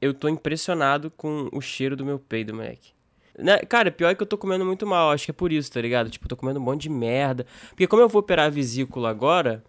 eu 0.00 0.14
tô 0.14 0.28
impressionado 0.28 1.10
com 1.10 1.48
o 1.52 1.60
cheiro 1.60 1.96
do 1.96 2.04
meu 2.04 2.18
peido, 2.18 2.54
moleque. 2.54 2.92
Né? 3.38 3.58
Cara, 3.58 3.90
pior 3.90 4.10
é 4.10 4.14
que 4.14 4.22
eu 4.22 4.26
tô 4.26 4.36
comendo 4.36 4.64
muito 4.64 4.86
mal, 4.86 5.12
acho 5.12 5.26
que 5.26 5.30
é 5.30 5.34
por 5.34 5.52
isso, 5.52 5.70
tá 5.70 5.80
ligado? 5.80 6.10
Tipo, 6.10 6.24
eu 6.24 6.28
tô 6.30 6.36
comendo 6.36 6.58
um 6.58 6.62
monte 6.62 6.82
de 6.82 6.88
merda. 6.90 7.46
Porque 7.70 7.86
como 7.86 8.02
eu 8.02 8.08
vou 8.08 8.20
operar 8.20 8.46
a 8.46 8.50
vesícula 8.50 9.08
agora, 9.10 9.62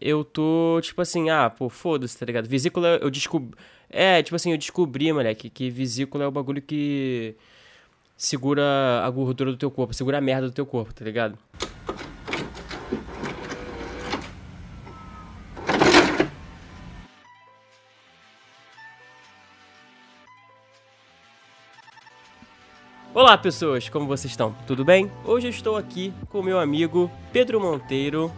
eu 0.00 0.24
tô, 0.24 0.80
tipo 0.82 1.00
assim, 1.02 1.30
ah, 1.30 1.50
pô, 1.50 1.68
foda-se, 1.68 2.18
tá 2.18 2.24
ligado? 2.24 2.48
Vesícula, 2.48 2.98
eu 3.00 3.10
descobri. 3.10 3.56
É, 3.88 4.22
tipo 4.22 4.36
assim, 4.36 4.52
eu 4.52 4.58
descobri, 4.58 5.12
moleque, 5.12 5.50
que 5.50 5.68
vesícula 5.68 6.24
é 6.24 6.26
o 6.26 6.30
bagulho 6.30 6.62
que 6.62 7.34
segura 8.16 8.62
a 9.04 9.10
gordura 9.10 9.50
do 9.50 9.56
teu 9.56 9.70
corpo, 9.70 9.94
segura 9.94 10.18
a 10.18 10.20
merda 10.20 10.48
do 10.48 10.52
teu 10.52 10.64
corpo, 10.66 10.94
tá 10.94 11.04
ligado? 11.04 11.38
Olá 23.20 23.36
pessoas, 23.36 23.86
como 23.86 24.06
vocês 24.06 24.32
estão? 24.32 24.56
Tudo 24.66 24.82
bem? 24.82 25.12
Hoje 25.26 25.46
eu 25.46 25.50
estou 25.50 25.76
aqui 25.76 26.10
com 26.30 26.40
o 26.40 26.42
meu 26.42 26.58
amigo 26.58 27.10
Pedro 27.30 27.60
Monteiro. 27.60 28.32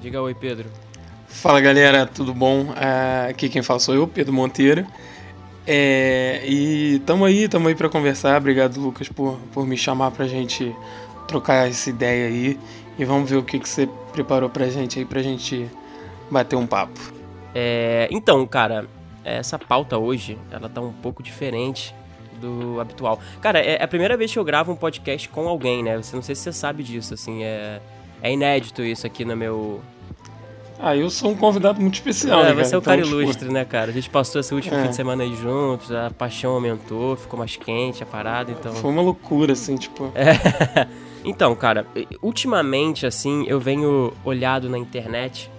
Diga 0.00 0.22
oi, 0.22 0.32
Pedro. 0.34 0.70
Fala 1.26 1.60
galera, 1.60 2.06
tudo 2.06 2.32
bom? 2.32 2.70
Uh, 2.70 3.28
aqui 3.28 3.50
quem 3.50 3.60
fala 3.60 3.78
sou 3.78 3.94
eu, 3.94 4.08
Pedro 4.08 4.32
Monteiro. 4.32 4.86
É, 5.66 6.40
e 6.46 7.00
tamo 7.00 7.26
aí, 7.26 7.50
tamo 7.50 7.68
aí 7.68 7.74
para 7.74 7.90
conversar. 7.90 8.38
Obrigado, 8.38 8.80
Lucas, 8.80 9.10
por, 9.10 9.38
por 9.52 9.66
me 9.66 9.76
chamar 9.76 10.10
pra 10.12 10.26
gente 10.26 10.74
trocar 11.26 11.68
essa 11.68 11.90
ideia 11.90 12.28
aí. 12.28 12.58
E 12.98 13.04
vamos 13.04 13.28
ver 13.28 13.36
o 13.36 13.42
que, 13.42 13.58
que 13.58 13.68
você 13.68 13.86
preparou 14.10 14.48
pra 14.48 14.70
gente 14.70 14.98
aí, 14.98 15.04
pra 15.04 15.20
gente 15.20 15.70
bater 16.30 16.56
um 16.56 16.66
papo. 16.66 16.98
É, 17.54 18.08
então, 18.10 18.46
cara, 18.46 18.86
essa 19.22 19.58
pauta 19.58 19.98
hoje, 19.98 20.38
ela 20.50 20.66
tá 20.66 20.80
um 20.80 20.94
pouco 20.94 21.22
diferente 21.22 21.94
do 22.38 22.80
habitual. 22.80 23.18
Cara, 23.40 23.58
é 23.58 23.82
a 23.82 23.88
primeira 23.88 24.16
vez 24.16 24.32
que 24.32 24.38
eu 24.38 24.44
gravo 24.44 24.72
um 24.72 24.76
podcast 24.76 25.28
com 25.28 25.48
alguém, 25.48 25.82
né? 25.82 25.96
Você 25.96 26.14
não 26.14 26.22
sei 26.22 26.34
se 26.34 26.42
você 26.42 26.52
sabe 26.52 26.82
disso, 26.82 27.14
assim, 27.14 27.42
é, 27.42 27.80
é 28.22 28.32
inédito 28.32 28.82
isso 28.82 29.06
aqui 29.06 29.24
no 29.24 29.36
meu. 29.36 29.80
Ah, 30.80 30.96
eu 30.96 31.10
sou 31.10 31.32
um 31.32 31.34
convidado 31.34 31.80
muito 31.80 31.94
especial, 31.94 32.40
é, 32.44 32.54
né? 32.54 32.64
Você 32.64 32.74
é 32.74 32.78
o 32.78 32.82
cara 32.82 33.00
então, 33.00 33.10
tipo, 33.10 33.22
ilustre, 33.22 33.48
né, 33.48 33.64
cara? 33.64 33.90
A 33.90 33.94
gente 33.94 34.08
passou 34.08 34.40
esse 34.40 34.54
último 34.54 34.76
é. 34.76 34.82
fim 34.82 34.90
de 34.90 34.96
semana 34.96 35.24
aí 35.24 35.34
juntos, 35.34 35.90
a 35.90 36.10
paixão 36.10 36.52
aumentou, 36.52 37.16
ficou 37.16 37.38
mais 37.38 37.56
quente 37.56 38.02
a 38.02 38.06
parada, 38.06 38.52
então. 38.52 38.72
Foi 38.74 38.90
uma 38.90 39.02
loucura, 39.02 39.52
assim, 39.52 39.76
tipo. 39.76 40.12
É. 40.14 40.86
Então, 41.24 41.54
cara, 41.54 41.84
ultimamente, 42.22 43.04
assim, 43.04 43.44
eu 43.48 43.58
venho 43.58 44.14
olhado 44.24 44.70
na 44.70 44.78
internet 44.78 45.50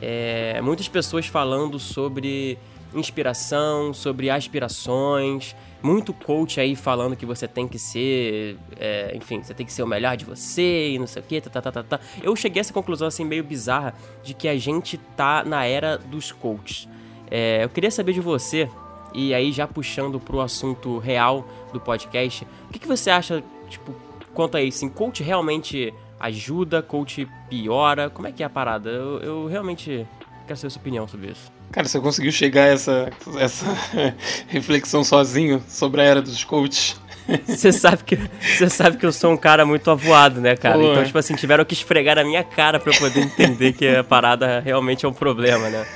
é, 0.00 0.60
muitas 0.62 0.88
pessoas 0.88 1.26
falando 1.26 1.78
sobre 1.78 2.58
inspiração, 2.94 3.92
sobre 3.92 4.30
aspirações, 4.30 5.54
muito 5.82 6.12
coach 6.12 6.60
aí 6.60 6.74
falando 6.74 7.16
que 7.16 7.24
você 7.24 7.46
tem 7.46 7.68
que 7.68 7.78
ser, 7.78 8.56
é, 8.76 9.12
enfim, 9.14 9.42
você 9.42 9.54
tem 9.54 9.64
que 9.64 9.72
ser 9.72 9.82
o 9.82 9.86
melhor 9.86 10.16
de 10.16 10.24
você 10.24 10.90
e 10.90 10.98
não 10.98 11.06
sei 11.06 11.22
o 11.22 11.24
que, 11.24 11.40
tá, 11.40 11.50
tá, 11.50 11.62
tá, 11.62 11.72
tá, 11.72 11.82
tá. 11.82 12.00
Eu 12.22 12.34
cheguei 12.34 12.60
a 12.60 12.62
essa 12.62 12.72
conclusão 12.72 13.08
assim 13.08 13.24
meio 13.24 13.44
bizarra 13.44 13.94
de 14.22 14.34
que 14.34 14.48
a 14.48 14.56
gente 14.56 14.98
tá 15.16 15.44
na 15.44 15.64
era 15.64 15.96
dos 15.96 16.32
coaches. 16.32 16.88
É, 17.30 17.64
eu 17.64 17.68
queria 17.68 17.90
saber 17.90 18.12
de 18.12 18.20
você, 18.20 18.68
e 19.14 19.32
aí 19.32 19.52
já 19.52 19.66
puxando 19.66 20.18
pro 20.18 20.40
assunto 20.40 20.98
real 20.98 21.46
do 21.72 21.80
podcast, 21.80 22.46
o 22.68 22.72
que, 22.72 22.78
que 22.78 22.88
você 22.88 23.10
acha, 23.10 23.42
tipo, 23.68 23.94
quanto 24.34 24.56
a 24.56 24.62
isso? 24.62 24.78
Assim, 24.78 24.88
coach 24.88 25.22
realmente 25.22 25.92
ajuda, 26.18 26.82
coach 26.82 27.28
piora? 27.48 28.10
Como 28.10 28.26
é 28.26 28.32
que 28.32 28.42
é 28.42 28.46
a 28.46 28.50
parada? 28.50 28.90
Eu, 28.90 29.20
eu 29.20 29.46
realmente 29.46 30.06
quero 30.48 30.58
saber 30.58 30.68
a 30.68 30.70
sua 30.70 30.80
opinião 30.80 31.06
sobre 31.08 31.30
isso. 31.30 31.52
Cara, 31.70 31.86
você 31.86 32.00
conseguiu 32.00 32.32
chegar 32.32 32.64
a 32.64 32.68
essa, 32.68 33.10
essa 33.38 33.66
reflexão 34.48 35.04
sozinho 35.04 35.62
sobre 35.68 36.00
a 36.00 36.04
era 36.04 36.22
dos 36.22 36.42
coaches? 36.44 37.00
Você 37.46 37.70
sabe 37.72 38.04
que 38.04 38.18
você 38.40 38.70
sabe 38.70 38.96
que 38.96 39.04
eu 39.04 39.12
sou 39.12 39.32
um 39.32 39.36
cara 39.36 39.66
muito 39.66 39.90
avoado, 39.90 40.40
né, 40.40 40.56
cara? 40.56 40.78
Pô, 40.78 40.90
então, 40.90 41.04
tipo 41.04 41.18
assim, 41.18 41.34
tiveram 41.34 41.62
que 41.62 41.74
esfregar 41.74 42.16
na 42.16 42.24
minha 42.24 42.42
cara 42.42 42.80
para 42.80 42.90
poder 42.96 43.20
entender 43.20 43.74
que 43.74 43.86
a 43.86 44.02
parada 44.02 44.60
realmente 44.60 45.04
é 45.04 45.08
um 45.08 45.12
problema, 45.12 45.68
né? 45.68 45.86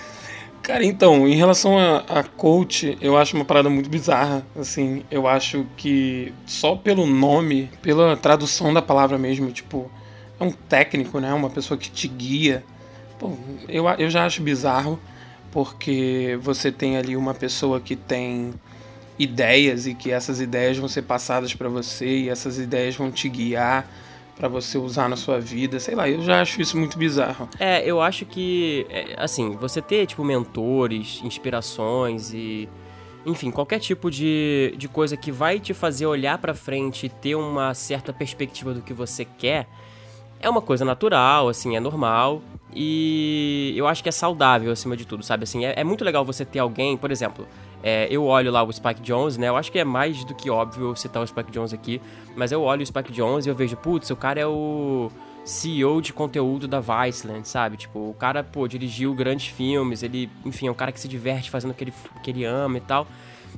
Cara, 0.62 0.84
então, 0.84 1.26
em 1.26 1.34
relação 1.34 1.76
a, 1.76 2.04
a 2.08 2.22
coach, 2.22 2.96
eu 3.00 3.16
acho 3.16 3.34
uma 3.34 3.44
parada 3.44 3.68
muito 3.68 3.88
bizarra. 3.88 4.46
Assim, 4.54 5.02
eu 5.10 5.26
acho 5.26 5.66
que 5.76 6.32
só 6.46 6.76
pelo 6.76 7.04
nome, 7.06 7.68
pela 7.80 8.16
tradução 8.16 8.72
da 8.72 8.80
palavra 8.82 9.18
mesmo, 9.18 9.50
tipo, 9.50 9.90
é 10.38 10.44
um 10.44 10.52
técnico, 10.52 11.18
né? 11.18 11.32
Uma 11.32 11.50
pessoa 11.50 11.78
que 11.78 11.90
te 11.90 12.06
guia. 12.06 12.62
Pô, 13.18 13.32
eu, 13.68 13.88
eu 13.98 14.10
já 14.10 14.24
acho 14.24 14.42
bizarro 14.42 14.98
porque 15.50 16.38
você 16.40 16.72
tem 16.72 16.96
ali 16.96 17.16
uma 17.16 17.34
pessoa 17.34 17.80
que 17.80 17.94
tem 17.94 18.54
ideias 19.18 19.86
e 19.86 19.94
que 19.94 20.10
essas 20.10 20.40
ideias 20.40 20.78
vão 20.78 20.88
ser 20.88 21.02
passadas 21.02 21.54
para 21.54 21.68
você 21.68 22.06
e 22.06 22.28
essas 22.28 22.58
ideias 22.58 22.96
vão 22.96 23.10
te 23.10 23.28
guiar 23.28 23.86
para 24.36 24.48
você 24.48 24.78
usar 24.78 25.08
na 25.08 25.16
sua 25.16 25.38
vida, 25.38 25.78
sei 25.78 25.94
lá, 25.94 26.08
eu 26.08 26.22
já 26.22 26.40
acho 26.40 26.60
isso 26.60 26.76
muito 26.76 26.98
bizarro. 26.98 27.48
É, 27.60 27.84
eu 27.84 28.00
acho 28.00 28.24
que, 28.24 28.86
é, 28.88 29.14
assim, 29.18 29.50
você 29.52 29.80
ter, 29.82 30.06
tipo, 30.06 30.24
mentores, 30.24 31.20
inspirações 31.22 32.32
e, 32.32 32.68
enfim, 33.26 33.50
qualquer 33.50 33.78
tipo 33.78 34.10
de, 34.10 34.74
de 34.76 34.88
coisa 34.88 35.16
que 35.16 35.30
vai 35.30 35.60
te 35.60 35.74
fazer 35.74 36.06
olhar 36.06 36.38
para 36.38 36.54
frente 36.54 37.06
e 37.06 37.08
ter 37.08 37.34
uma 37.34 37.74
certa 37.74 38.12
perspectiva 38.12 38.72
do 38.72 38.80
que 38.80 38.94
você 38.94 39.24
quer, 39.24 39.68
é 40.40 40.48
uma 40.48 40.62
coisa 40.62 40.84
natural, 40.84 41.48
assim, 41.48 41.76
é 41.76 41.80
normal. 41.80 42.42
E 42.74 43.74
eu 43.76 43.86
acho 43.86 44.02
que 44.02 44.08
é 44.08 44.12
saudável 44.12 44.72
acima 44.72 44.96
de 44.96 45.04
tudo, 45.04 45.22
sabe? 45.22 45.44
Assim, 45.44 45.64
é, 45.64 45.74
é 45.76 45.84
muito 45.84 46.04
legal 46.04 46.24
você 46.24 46.44
ter 46.44 46.58
alguém, 46.58 46.96
por 46.96 47.10
exemplo, 47.10 47.46
é, 47.82 48.06
eu 48.10 48.24
olho 48.24 48.50
lá 48.50 48.62
o 48.62 48.72
Spike 48.72 49.02
Jones, 49.02 49.36
né? 49.36 49.48
Eu 49.48 49.56
acho 49.56 49.70
que 49.70 49.78
é 49.78 49.84
mais 49.84 50.24
do 50.24 50.34
que 50.34 50.48
óbvio 50.48 50.94
citar 50.96 51.22
o 51.22 51.26
Spike 51.26 51.50
Jones 51.50 51.74
aqui, 51.74 52.00
mas 52.34 52.50
eu 52.52 52.62
olho 52.62 52.82
o 52.82 52.86
Spike 52.86 53.12
Jones 53.12 53.44
e 53.44 53.48
eu 53.48 53.54
vejo, 53.54 53.76
putz, 53.76 54.10
o 54.10 54.16
cara 54.16 54.40
é 54.40 54.46
o 54.46 55.10
CEO 55.44 56.00
de 56.00 56.12
conteúdo 56.12 56.68
da 56.68 56.80
Viceland, 56.80 57.46
sabe? 57.46 57.76
Tipo, 57.76 58.10
o 58.10 58.14
cara, 58.14 58.42
pô, 58.42 58.66
dirigiu 58.68 59.14
grandes 59.14 59.48
filmes, 59.48 60.02
ele, 60.02 60.30
enfim, 60.44 60.68
é 60.68 60.70
um 60.70 60.74
cara 60.74 60.92
que 60.92 61.00
se 61.00 61.08
diverte 61.08 61.50
fazendo 61.50 61.72
o 61.72 61.74
que 61.74 61.84
ele, 61.84 61.94
que 62.22 62.30
ele 62.30 62.44
ama 62.44 62.78
e 62.78 62.80
tal. 62.80 63.06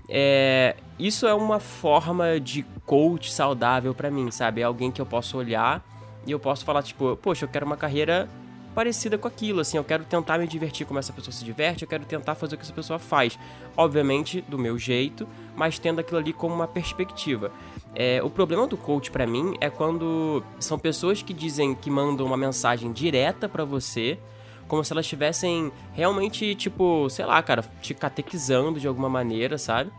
É, 0.08 0.76
isso 0.98 1.26
é 1.26 1.34
uma 1.34 1.60
forma 1.60 2.40
de 2.40 2.64
coach 2.84 3.32
saudável 3.32 3.94
para 3.94 4.10
mim, 4.10 4.30
sabe? 4.30 4.60
É 4.60 4.64
alguém 4.64 4.90
que 4.90 5.00
eu 5.00 5.06
posso 5.06 5.36
olhar 5.36 5.84
e 6.26 6.30
eu 6.32 6.40
posso 6.40 6.64
falar, 6.64 6.82
tipo, 6.82 7.16
poxa, 7.16 7.44
eu 7.44 7.48
quero 7.48 7.66
uma 7.66 7.76
carreira 7.76 8.28
parecida 8.74 9.16
com 9.16 9.28
aquilo, 9.28 9.60
assim, 9.60 9.76
eu 9.76 9.84
quero 9.84 10.04
tentar 10.04 10.38
me 10.38 10.46
divertir 10.46 10.86
como 10.86 10.98
essa 10.98 11.12
pessoa 11.12 11.32
se 11.32 11.44
diverte, 11.44 11.82
eu 11.82 11.88
quero 11.88 12.04
tentar 12.04 12.34
fazer 12.34 12.54
o 12.54 12.58
que 12.58 12.64
essa 12.64 12.72
pessoa 12.72 12.98
faz. 12.98 13.38
Obviamente, 13.76 14.40
do 14.42 14.58
meu 14.58 14.78
jeito, 14.78 15.26
mas 15.54 15.78
tendo 15.78 16.00
aquilo 16.00 16.18
ali 16.18 16.32
como 16.32 16.54
uma 16.54 16.66
perspectiva. 16.66 17.52
É, 17.94 18.20
o 18.22 18.28
problema 18.28 18.66
do 18.66 18.76
coach 18.76 19.10
para 19.10 19.26
mim 19.26 19.54
é 19.60 19.70
quando 19.70 20.42
são 20.58 20.78
pessoas 20.78 21.22
que 21.22 21.32
dizem 21.32 21.74
que 21.74 21.88
mandam 21.88 22.26
uma 22.26 22.36
mensagem 22.36 22.92
direta 22.92 23.48
para 23.48 23.64
você, 23.64 24.18
como 24.66 24.82
se 24.84 24.92
elas 24.92 25.04
estivessem 25.04 25.70
realmente, 25.92 26.54
tipo, 26.54 27.08
sei 27.10 27.24
lá, 27.24 27.40
cara, 27.42 27.62
te 27.80 27.94
catequizando 27.94 28.80
de 28.80 28.88
alguma 28.88 29.08
maneira, 29.08 29.56
sabe? 29.58 29.92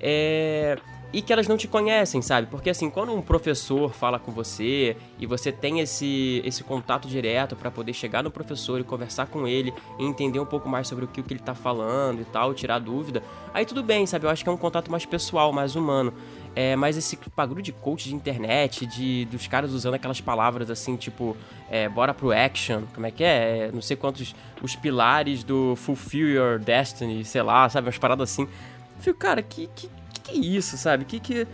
É 0.00 0.78
e 1.14 1.22
que 1.22 1.32
elas 1.32 1.46
não 1.46 1.56
te 1.56 1.68
conhecem, 1.68 2.20
sabe? 2.20 2.48
Porque 2.48 2.68
assim, 2.68 2.90
quando 2.90 3.14
um 3.14 3.22
professor 3.22 3.94
fala 3.94 4.18
com 4.18 4.32
você 4.32 4.96
e 5.16 5.26
você 5.26 5.52
tem 5.52 5.78
esse, 5.78 6.42
esse 6.44 6.64
contato 6.64 7.06
direto 7.06 7.54
para 7.54 7.70
poder 7.70 7.92
chegar 7.92 8.20
no 8.20 8.32
professor 8.32 8.80
e 8.80 8.84
conversar 8.84 9.26
com 9.28 9.46
ele 9.46 9.72
e 9.96 10.04
entender 10.04 10.40
um 10.40 10.44
pouco 10.44 10.68
mais 10.68 10.88
sobre 10.88 11.04
o 11.04 11.08
que, 11.08 11.20
o 11.20 11.24
que 11.24 11.32
ele 11.32 11.40
tá 11.40 11.54
falando 11.54 12.20
e 12.20 12.24
tal, 12.24 12.52
tirar 12.52 12.80
dúvida, 12.80 13.22
aí 13.54 13.64
tudo 13.64 13.80
bem, 13.80 14.04
sabe? 14.06 14.26
Eu 14.26 14.30
acho 14.30 14.42
que 14.42 14.48
é 14.50 14.52
um 14.52 14.56
contato 14.56 14.90
mais 14.90 15.06
pessoal, 15.06 15.52
mais 15.52 15.76
humano. 15.76 16.12
É, 16.56 16.74
mas 16.74 16.96
esse 16.96 17.16
bagulho 17.34 17.62
de 17.62 17.72
coach 17.72 18.08
de 18.08 18.14
internet, 18.14 18.84
de 18.84 19.24
dos 19.26 19.46
caras 19.46 19.72
usando 19.72 19.94
aquelas 19.94 20.20
palavras 20.20 20.68
assim, 20.68 20.96
tipo, 20.96 21.36
é, 21.70 21.88
bora 21.88 22.12
pro 22.12 22.32
action, 22.32 22.82
como 22.92 23.06
é 23.06 23.12
que 23.12 23.22
é? 23.22 23.66
é? 23.66 23.72
Não 23.72 23.82
sei 23.82 23.96
quantos 23.96 24.34
os 24.60 24.74
pilares 24.74 25.44
do 25.44 25.76
fulfill 25.76 26.28
your 26.28 26.58
destiny, 26.58 27.24
sei 27.24 27.42
lá, 27.42 27.68
sabe? 27.68 27.86
Umas 27.86 27.98
paradas 27.98 28.32
assim. 28.32 28.42
Eu 28.42 29.02
fico, 29.02 29.18
cara, 29.18 29.42
que, 29.42 29.68
que 29.74 29.88
que 30.24 30.32
é 30.32 30.34
isso, 30.34 30.76
sabe? 30.76 31.04
Que 31.04 31.20
que. 31.20 31.46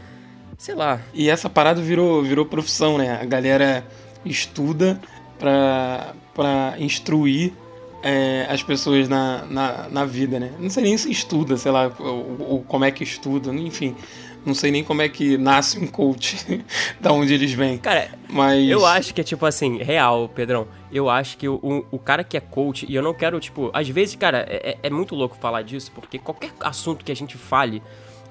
Sei 0.56 0.74
lá. 0.74 1.00
E 1.12 1.28
essa 1.28 1.50
parada 1.50 1.80
virou, 1.80 2.22
virou 2.22 2.46
profissão, 2.46 2.96
né? 2.96 3.18
A 3.20 3.24
galera 3.24 3.84
estuda 4.24 5.00
pra, 5.38 6.14
pra 6.34 6.74
instruir 6.78 7.52
é, 8.02 8.46
as 8.48 8.62
pessoas 8.62 9.08
na, 9.08 9.44
na, 9.46 9.88
na, 9.88 10.04
vida, 10.04 10.38
né? 10.38 10.52
Não 10.58 10.70
sei 10.70 10.82
nem 10.84 10.96
se 10.96 11.10
estuda, 11.10 11.56
sei 11.56 11.72
lá, 11.72 11.90
ou, 11.98 12.36
ou, 12.40 12.62
como 12.62 12.84
é 12.84 12.90
que 12.90 13.02
estuda, 13.02 13.52
enfim. 13.52 13.96
Não 14.44 14.54
sei 14.54 14.70
nem 14.70 14.82
como 14.82 15.02
é 15.02 15.08
que 15.08 15.36
nasce 15.36 15.78
um 15.78 15.86
coach, 15.86 16.64
da 16.98 17.12
onde 17.12 17.34
eles 17.34 17.52
vêm. 17.52 17.76
Cara, 17.76 18.10
mas... 18.28 18.68
eu 18.68 18.86
acho 18.86 19.12
que 19.12 19.20
é 19.20 19.24
tipo 19.24 19.44
assim, 19.44 19.78
real, 19.82 20.30
Pedrão. 20.30 20.66
Eu 20.90 21.10
acho 21.10 21.36
que 21.36 21.46
o, 21.46 21.84
o 21.90 21.98
cara 21.98 22.24
que 22.24 22.36
é 22.36 22.40
coach, 22.40 22.86
e 22.88 22.94
eu 22.94 23.02
não 23.02 23.12
quero, 23.12 23.38
tipo, 23.38 23.70
às 23.72 23.88
vezes, 23.88 24.16
cara, 24.16 24.46
é, 24.48 24.78
é 24.82 24.90
muito 24.90 25.14
louco 25.14 25.36
falar 25.38 25.62
disso, 25.62 25.92
porque 25.94 26.18
qualquer 26.18 26.52
assunto 26.60 27.04
que 27.04 27.12
a 27.12 27.16
gente 27.16 27.36
fale 27.36 27.82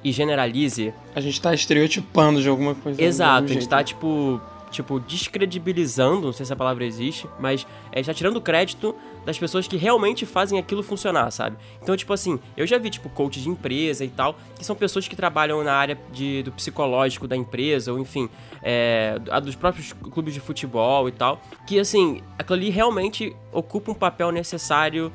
e 0.04 0.12
generalize. 0.12 0.94
A 1.16 1.22
gente 1.22 1.40
tá 1.42 1.54
estereotipando 1.54 2.42
de 2.42 2.50
alguma 2.50 2.76
coisa. 2.76 3.02
Exato, 3.02 3.46
a 3.46 3.54
gente 3.54 3.68
tá, 3.68 3.84
tipo, 3.84 4.42
tipo, 4.70 5.00
descredibilizando, 5.00 6.28
não 6.28 6.34
sei 6.34 6.46
se 6.46 6.54
a 6.54 6.56
palavra 6.56 6.86
existe, 6.86 7.28
mas 7.40 7.66
é, 7.92 8.00
está 8.00 8.14
tirando 8.14 8.40
crédito 8.40 8.96
das 9.26 9.38
pessoas 9.38 9.68
que 9.68 9.78
realmente 9.78 10.26
fazem 10.26 10.58
aquilo 10.58 10.82
funcionar, 10.82 11.30
sabe? 11.32 11.58
Então, 11.82 11.96
tipo 11.96 12.14
assim, 12.14 12.40
eu 12.56 12.66
já 12.66 12.78
vi, 12.78 12.90
tipo, 12.90 13.10
coach 13.10 13.42
de 13.42 13.50
empresa 13.50 14.06
e 14.06 14.10
tal, 14.10 14.36
que 14.58 14.64
são 14.64 14.76
pessoas 14.76 15.08
que 15.08 15.16
trabalham 15.16 15.64
na 15.64 15.74
área 15.74 15.98
de, 16.12 16.44
do 16.44 16.52
psicológico 16.52 17.28
da 17.28 17.36
empresa, 17.36 17.92
ou 17.92 18.00
enfim, 18.00 18.30
é, 18.62 19.20
a 19.30 19.40
dos 19.40 19.56
próprios 19.56 19.94
clubes 19.94 20.34
de 20.34 20.40
futebol 20.40 21.08
e 21.08 21.12
tal, 21.12 21.42
que, 21.68 21.80
assim, 21.80 22.22
aquilo 22.38 22.58
ali 22.58 22.70
realmente 22.70 23.36
ocupa 23.52 23.92
um 23.92 23.96
papel 23.96 24.32
necessário 24.32 25.12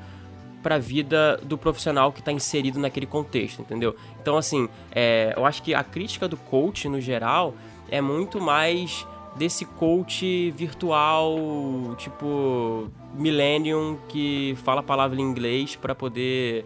para 0.65 0.77
a 0.77 0.79
vida 0.79 1.39
do 1.43 1.59
profissional 1.59 2.11
que 2.11 2.21
está 2.21 2.33
inserido 2.33 2.81
naquele 2.81 3.05
contexto, 3.05 3.61
entendeu? 3.61 3.95
Então, 4.21 4.39
assim, 4.39 4.67
é, 4.91 5.35
eu 5.37 5.45
acho 5.45 5.63
que 5.63 5.75
a 5.75 5.85
crítica 5.85 6.27
do 6.27 6.39
coach, 6.39 6.89
no 6.89 7.03
geral, 7.03 7.55
é 7.91 8.01
muito 8.01 8.41
mais 8.41 9.07
desse 9.37 9.67
coach 9.67 10.51
virtual, 10.53 11.95
tipo, 11.99 12.89
Millennium, 13.15 13.99
que 14.09 14.57
fala 14.65 14.81
a 14.81 14.83
palavra 14.83 15.21
em 15.21 15.23
inglês 15.23 15.77
para 15.77 15.95
poder 15.95 16.65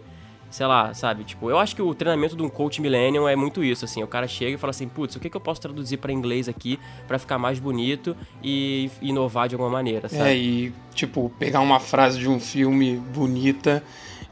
sei 0.49 0.65
lá, 0.65 0.93
sabe? 0.93 1.23
Tipo, 1.23 1.49
eu 1.49 1.59
acho 1.59 1.75
que 1.75 1.81
o 1.81 1.93
treinamento 1.93 2.35
de 2.35 2.41
um 2.41 2.49
coach 2.49 2.81
millennium 2.81 3.27
é 3.27 3.35
muito 3.35 3.63
isso, 3.63 3.85
assim. 3.85 4.01
O 4.01 4.07
cara 4.07 4.27
chega 4.27 4.55
e 4.55 4.57
fala 4.57 4.71
assim, 4.71 4.87
putz, 4.87 5.15
o 5.15 5.19
que, 5.19 5.29
que 5.29 5.37
eu 5.37 5.41
posso 5.41 5.61
traduzir 5.61 5.97
para 5.97 6.11
inglês 6.11 6.49
aqui 6.49 6.79
para 7.07 7.19
ficar 7.19 7.37
mais 7.37 7.59
bonito 7.59 8.15
e 8.43 8.89
inovar 9.01 9.47
de 9.47 9.55
alguma 9.55 9.69
maneira, 9.69 10.09
sabe? 10.09 10.29
É, 10.29 10.35
e, 10.35 10.73
tipo, 10.93 11.31
pegar 11.37 11.59
uma 11.59 11.79
frase 11.79 12.19
de 12.19 12.27
um 12.27 12.39
filme 12.39 12.97
bonita 12.97 13.83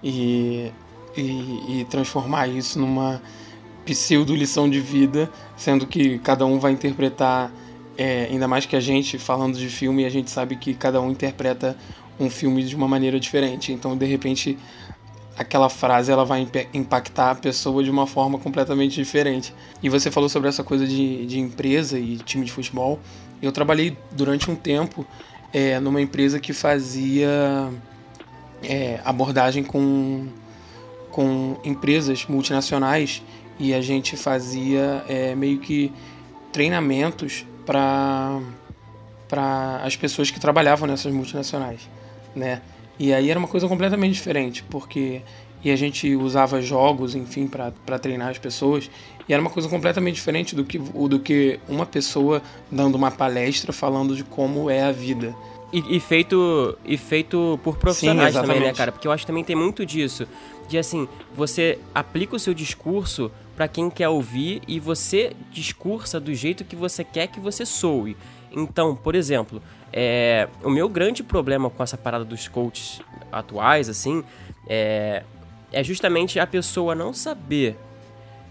e, 0.04 0.72
e, 1.16 1.82
e 1.82 1.86
transformar 1.90 2.48
isso 2.48 2.80
numa 2.80 3.22
pseudo 3.86 4.36
lição 4.36 4.70
de 4.70 4.82
vida, 4.82 5.30
sendo 5.56 5.88
que 5.88 6.20
cada 6.20 6.46
um 6.46 6.60
vai 6.60 6.74
interpretar, 6.74 7.52
é, 7.98 8.28
ainda 8.30 8.48
mais 8.48 8.66
que 8.66 8.76
a 8.76 8.80
gente 8.80 9.18
falando 9.18 9.58
de 9.58 9.70
filme, 9.70 10.04
a 10.04 10.10
gente 10.10 10.30
sabe 10.30 10.56
que 10.56 10.74
cada 10.74 11.00
um 11.00 11.12
interpreta 11.12 11.78
um 12.20 12.30
filme 12.30 12.64
de 12.64 12.76
uma 12.76 12.88
maneira 12.88 13.20
diferente. 13.20 13.72
Então, 13.72 13.96
de 13.96 14.06
repente, 14.06 14.58
aquela 15.38 15.70
frase 15.70 16.12
ela 16.12 16.26
vai 16.26 16.48
impactar 16.74 17.32
a 17.32 17.36
pessoa 17.36 17.84
de 17.84 17.92
uma 17.92 18.08
forma 18.08 18.40
completamente 18.40 18.96
diferente. 18.96 19.54
E 19.84 19.90
você 19.90 20.10
falou 20.10 20.28
sobre 20.28 20.50
essa 20.50 20.64
coisa 20.64 20.88
de, 20.88 21.26
de 21.26 21.40
empresa 21.40 22.00
e 22.00 22.18
time 22.18 22.44
de 22.44 22.52
futebol. 22.52 23.00
Eu 23.42 23.52
trabalhei 23.52 23.96
durante 24.12 24.50
um 24.50 24.56
tempo 24.56 25.06
é, 25.54 25.80
numa 25.80 26.02
empresa 26.02 26.40
que 26.40 26.54
fazia 26.54 27.70
é, 28.64 29.00
abordagem 29.06 29.64
com, 29.64 30.28
com 31.12 31.58
empresas 31.64 32.26
multinacionais 32.26 33.22
e 33.60 33.74
a 33.74 33.82
gente 33.82 34.18
fazia 34.18 35.04
é, 35.08 35.36
meio 35.36 35.60
que 35.60 35.94
treinamentos 36.52 37.46
para 37.66 38.42
as 39.84 39.96
pessoas 39.96 40.32
que 40.32 40.40
trabalhavam 40.40 40.88
nessas 40.88 41.14
multinacionais, 41.14 41.82
né? 42.36 42.62
E 43.00 43.14
aí 43.14 43.30
era 43.30 43.38
uma 43.38 43.48
coisa 43.48 43.68
completamente 43.68 44.14
diferente, 44.14 44.64
porque 44.64 45.22
e 45.64 45.72
a 45.72 45.76
gente 45.76 46.16
usava 46.16 46.62
jogos, 46.62 47.16
enfim, 47.16 47.48
para 47.48 48.00
treinar 48.00 48.30
as 48.30 48.38
pessoas, 48.38 48.90
e 49.28 49.34
era 49.34 49.42
uma 49.42 49.50
coisa 49.50 49.68
completamente 49.68 50.16
diferente 50.16 50.56
do 50.56 50.64
que, 50.64 50.78
do 50.78 51.20
que 51.20 51.60
uma 51.68 51.86
pessoa 51.86 52.42
dando 52.72 52.96
uma 52.96 53.12
palestra 53.12 53.74
falando 53.74 54.16
de 54.16 54.24
como 54.24 54.70
é 54.70 54.84
a 54.84 54.92
vida. 54.92 55.36
E, 55.74 55.98
e 55.98 56.00
feito, 56.00 56.78
e 56.86 56.96
feito 56.96 57.60
por 57.64 57.78
profissionais 57.78 58.34
Sim, 58.34 58.42
também, 58.42 58.62
né, 58.62 58.72
cara? 58.72 58.92
Porque 58.92 59.08
eu 59.08 59.12
acho 59.12 59.24
que 59.24 59.28
também 59.28 59.44
tem 59.44 59.56
muito 59.56 59.86
disso. 59.86 60.26
De 60.70 60.78
assim, 60.78 61.08
você 61.36 61.78
aplica 61.94 62.36
o 62.36 62.40
seu 62.40 62.54
discurso 62.54 63.30
para 63.56 63.68
quem 63.68 63.90
quer 63.90 64.08
ouvir 64.08 64.62
e 64.68 64.80
você 64.80 65.34
discursa 65.52 66.20
do 66.20 66.34
jeito 66.34 66.64
que 66.64 66.76
você 66.76 67.04
quer 67.04 67.28
que 67.28 67.40
você 67.40 67.66
soe. 67.66 68.16
Então, 68.52 68.96
por 68.96 69.16
exemplo, 69.16 69.62
é, 69.92 70.48
o 70.64 70.70
meu 70.70 70.90
grande 70.90 71.24
problema 71.24 71.70
com 71.70 71.84
essa 71.84 71.98
parada 71.98 72.26
dos 72.26 72.48
coaches 72.48 73.02
atuais, 73.32 73.90
assim, 73.90 74.24
é, 74.68 75.24
é 75.72 75.84
justamente 75.84 76.40
a 76.40 76.48
pessoa 76.48 76.96
não 76.96 77.14
saber 77.14 77.78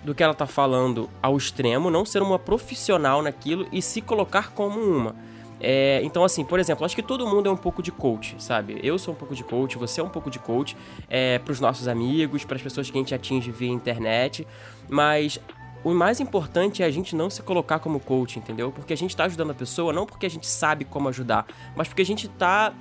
do 0.05 0.15
que 0.15 0.23
ela 0.23 0.35
tá 0.35 0.47
falando 0.47 1.11
ao 1.21 1.37
extremo, 1.37 1.91
não 1.91 2.05
ser 2.05 2.23
uma 2.23 2.39
profissional 2.39 3.23
naquilo 3.23 3.67
e 3.73 3.83
se 3.83 4.01
colocar 4.01 4.53
como 4.53 4.81
uma. 4.81 5.15
É, 5.59 6.01
então, 6.05 6.23
assim, 6.23 6.45
por 6.45 6.61
exemplo, 6.61 6.85
acho 6.85 6.95
que 6.95 7.03
todo 7.03 7.27
mundo 7.27 7.49
é 7.49 7.53
um 7.53 7.57
pouco 7.57 7.83
de 7.83 7.91
coach, 7.91 8.37
sabe? 8.39 8.79
Eu 8.83 8.99
sou 8.99 9.15
um 9.15 9.17
pouco 9.17 9.35
de 9.35 9.43
coach, 9.43 9.79
você 9.79 10.01
é 10.01 10.05
um 10.05 10.09
pouco 10.09 10.31
de 10.31 10.39
coach, 10.39 10.77
é, 11.09 11.39
para 11.39 11.51
os 11.51 11.61
nossos 11.61 11.89
amigos, 11.89 12.45
para 12.45 12.57
as 12.57 12.63
pessoas 12.63 12.91
que 12.91 12.97
a 12.97 13.01
gente 13.01 13.15
atinge 13.15 13.51
via 13.51 13.71
internet, 13.71 14.47
mas 14.89 15.41
o 15.84 15.94
mais 15.94 16.20
importante 16.20 16.82
é 16.82 16.87
a 16.87 16.90
gente 16.90 17.14
não 17.14 17.31
se 17.31 17.43
colocar 17.43 17.78
como 17.78 18.00
coach, 18.00 18.38
entendeu? 18.38 18.73
Porque 18.73 18.93
a 18.93 18.96
gente 18.96 19.11
está 19.11 19.25
ajudando 19.25 19.50
a 19.50 19.55
pessoa 19.55 19.93
não 19.93 20.06
porque 20.06 20.26
a 20.26 20.31
gente 20.31 20.46
sabe 20.46 20.84
como 20.84 21.08
ajudar, 21.08 21.46
mas 21.76 21.88
porque 21.88 22.02
a 22.02 22.06
gente 22.06 22.26
está 22.26 22.73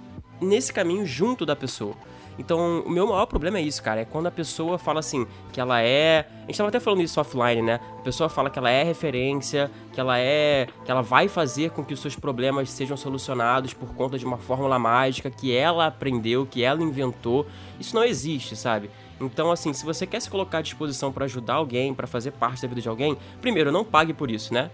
nesse 0.41 0.73
caminho 0.73 1.05
junto 1.05 1.45
da 1.45 1.55
pessoa. 1.55 1.95
Então, 2.37 2.81
o 2.81 2.89
meu 2.89 3.07
maior 3.07 3.25
problema 3.25 3.59
é 3.59 3.61
isso, 3.61 3.81
cara. 3.81 4.01
É 4.01 4.05
quando 4.05 4.27
a 4.27 4.31
pessoa 4.31 4.77
fala 4.77 4.99
assim, 4.99 5.25
que 5.53 5.59
ela 5.59 5.81
é. 5.81 6.27
A 6.43 6.47
gente 6.47 6.57
tava 6.57 6.69
até 6.69 6.79
falando 6.79 7.01
isso 7.01 7.19
offline, 7.19 7.61
né? 7.61 7.79
A 7.99 8.01
pessoa 8.01 8.27
fala 8.27 8.49
que 8.49 8.59
ela 8.59 8.69
é 8.69 8.83
referência, 8.83 9.71
que 9.93 9.99
ela 9.99 10.19
é. 10.19 10.67
que 10.83 10.91
ela 10.91 11.01
vai 11.01 11.27
fazer 11.27 11.71
com 11.71 11.83
que 11.83 11.93
os 11.93 11.99
seus 11.99 12.15
problemas 12.15 12.69
sejam 12.69 12.97
solucionados 12.97 13.73
por 13.73 13.93
conta 13.93 14.19
de 14.19 14.25
uma 14.25 14.37
fórmula 14.37 14.77
mágica 14.77 15.29
que 15.29 15.55
ela 15.55 15.87
aprendeu, 15.87 16.45
que 16.45 16.63
ela 16.63 16.83
inventou. 16.83 17.45
Isso 17.79 17.95
não 17.95 18.03
existe, 18.03 18.55
sabe? 18.55 18.89
Então, 19.19 19.51
assim, 19.51 19.71
se 19.73 19.85
você 19.85 20.05
quer 20.05 20.19
se 20.19 20.29
colocar 20.29 20.57
à 20.57 20.61
disposição 20.61 21.11
para 21.11 21.25
ajudar 21.25 21.55
alguém, 21.55 21.93
para 21.93 22.05
fazer 22.05 22.31
parte 22.31 22.61
da 22.61 22.67
vida 22.67 22.81
de 22.81 22.89
alguém, 22.89 23.17
primeiro, 23.39 23.71
não 23.71 23.83
pague 23.83 24.13
por 24.13 24.29
isso, 24.29 24.53
né? 24.53 24.69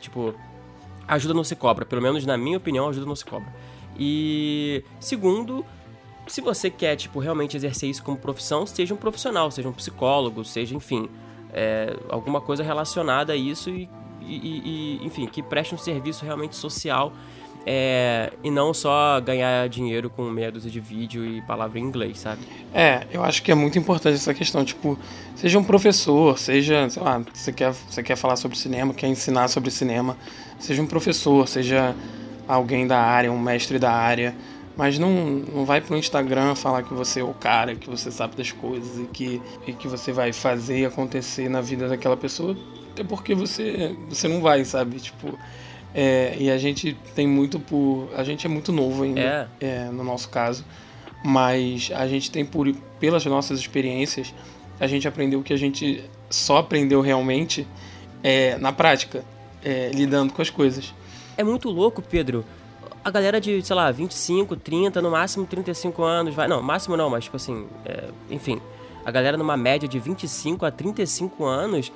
Tipo, 0.00 0.34
ajuda 1.06 1.32
não 1.32 1.44
se 1.44 1.54
cobra. 1.54 1.84
Pelo 1.84 2.02
menos 2.02 2.26
na 2.26 2.36
minha 2.36 2.56
opinião, 2.56 2.88
ajuda 2.88 3.06
não 3.06 3.14
se 3.14 3.24
cobra. 3.24 3.52
E 3.96 4.82
segundo, 4.98 5.64
se 6.26 6.40
você 6.40 6.70
quer, 6.70 6.96
tipo, 6.96 7.20
realmente 7.20 7.56
exercer 7.56 7.88
isso 7.88 8.02
como 8.02 8.16
profissão, 8.16 8.66
seja 8.66 8.92
um 8.92 8.96
profissional, 8.96 9.50
seja 9.50 9.68
um 9.68 9.72
psicólogo, 9.72 10.44
seja, 10.44 10.74
enfim, 10.74 11.08
é, 11.52 11.96
alguma 12.08 12.40
coisa 12.40 12.62
relacionada 12.64 13.32
a 13.32 13.36
isso 13.36 13.70
e, 13.70 13.88
e, 14.20 14.98
e, 15.02 15.06
enfim, 15.06 15.26
que 15.26 15.42
preste 15.42 15.74
um 15.74 15.78
serviço 15.78 16.24
realmente 16.24 16.56
social 16.56 17.12
é, 17.66 18.32
e 18.42 18.50
não 18.50 18.74
só 18.74 19.20
ganhar 19.20 19.68
dinheiro 19.68 20.10
com 20.10 20.22
meia 20.24 20.52
dúzia 20.52 20.70
de 20.70 20.80
vídeo 20.80 21.24
e 21.24 21.40
palavra 21.42 21.78
em 21.78 21.82
inglês, 21.82 22.18
sabe? 22.18 22.42
É, 22.72 23.06
eu 23.10 23.22
acho 23.24 23.42
que 23.42 23.50
é 23.50 23.54
muito 23.54 23.78
importante 23.78 24.16
essa 24.16 24.34
questão, 24.34 24.64
tipo, 24.64 24.98
seja 25.34 25.58
um 25.58 25.64
professor, 25.64 26.38
seja, 26.38 26.88
sei 26.90 27.02
lá, 27.02 27.22
você 27.32 27.52
quer, 27.52 27.72
você 27.72 28.02
quer 28.02 28.16
falar 28.16 28.36
sobre 28.36 28.58
cinema, 28.58 28.92
quer 28.92 29.06
ensinar 29.06 29.48
sobre 29.48 29.70
cinema, 29.70 30.16
seja 30.58 30.82
um 30.82 30.86
professor, 30.86 31.48
seja 31.48 31.94
alguém 32.46 32.86
da 32.86 32.98
área, 32.98 33.32
um 33.32 33.38
mestre 33.38 33.78
da 33.78 33.92
área, 33.92 34.34
mas 34.76 34.98
não, 34.98 35.10
não 35.10 35.64
vai 35.64 35.80
pro 35.80 35.96
Instagram 35.96 36.54
falar 36.54 36.82
que 36.82 36.92
você 36.92 37.20
é 37.20 37.24
o 37.24 37.32
cara, 37.32 37.74
que 37.74 37.88
você 37.88 38.10
sabe 38.10 38.36
das 38.36 38.52
coisas 38.52 38.98
e 38.98 39.04
que, 39.04 39.40
e 39.66 39.72
que 39.72 39.88
você 39.88 40.12
vai 40.12 40.32
fazer 40.32 40.86
acontecer 40.86 41.48
na 41.48 41.60
vida 41.60 41.88
daquela 41.88 42.16
pessoa, 42.16 42.56
até 42.90 43.02
porque 43.02 43.34
você, 43.34 43.96
você 44.08 44.28
não 44.28 44.40
vai, 44.40 44.64
sabe? 44.64 44.98
Tipo, 44.98 45.38
é, 45.94 46.34
e 46.38 46.50
a 46.50 46.58
gente 46.58 46.96
tem 47.14 47.26
muito 47.26 47.60
por. 47.60 48.10
A 48.16 48.24
gente 48.24 48.44
é 48.44 48.50
muito 48.50 48.72
novo 48.72 49.04
ainda, 49.04 49.20
é. 49.20 49.48
É, 49.60 49.84
no 49.84 50.02
nosso 50.02 50.28
caso, 50.28 50.64
mas 51.24 51.92
a 51.94 52.08
gente 52.08 52.32
tem 52.32 52.44
por 52.44 52.70
pelas 52.98 53.24
nossas 53.26 53.60
experiências, 53.60 54.34
a 54.80 54.88
gente 54.88 55.06
aprendeu 55.06 55.40
que 55.42 55.52
a 55.52 55.56
gente 55.56 56.02
só 56.28 56.58
aprendeu 56.58 57.00
realmente 57.00 57.64
é, 58.24 58.58
na 58.58 58.72
prática, 58.72 59.24
é, 59.64 59.90
lidando 59.94 60.32
com 60.32 60.42
as 60.42 60.50
coisas. 60.50 60.92
É 61.36 61.44
muito 61.44 61.70
louco, 61.70 62.02
Pedro, 62.02 62.44
a 63.04 63.10
galera 63.10 63.40
de, 63.40 63.62
sei 63.62 63.76
lá, 63.76 63.90
25, 63.92 64.56
30, 64.56 65.00
no 65.00 65.12
máximo 65.12 65.46
35 65.46 66.02
anos, 66.02 66.34
vai. 66.34 66.48
Não, 66.48 66.60
máximo 66.60 66.96
não, 66.96 67.08
mas 67.08 67.24
tipo 67.24 67.36
assim, 67.36 67.68
é, 67.84 68.08
enfim. 68.30 68.60
A 69.04 69.10
galera 69.12 69.36
numa 69.36 69.56
média 69.56 69.86
de 69.86 70.00
25 70.00 70.64
a 70.64 70.70
35 70.72 71.44
anos 71.44 71.92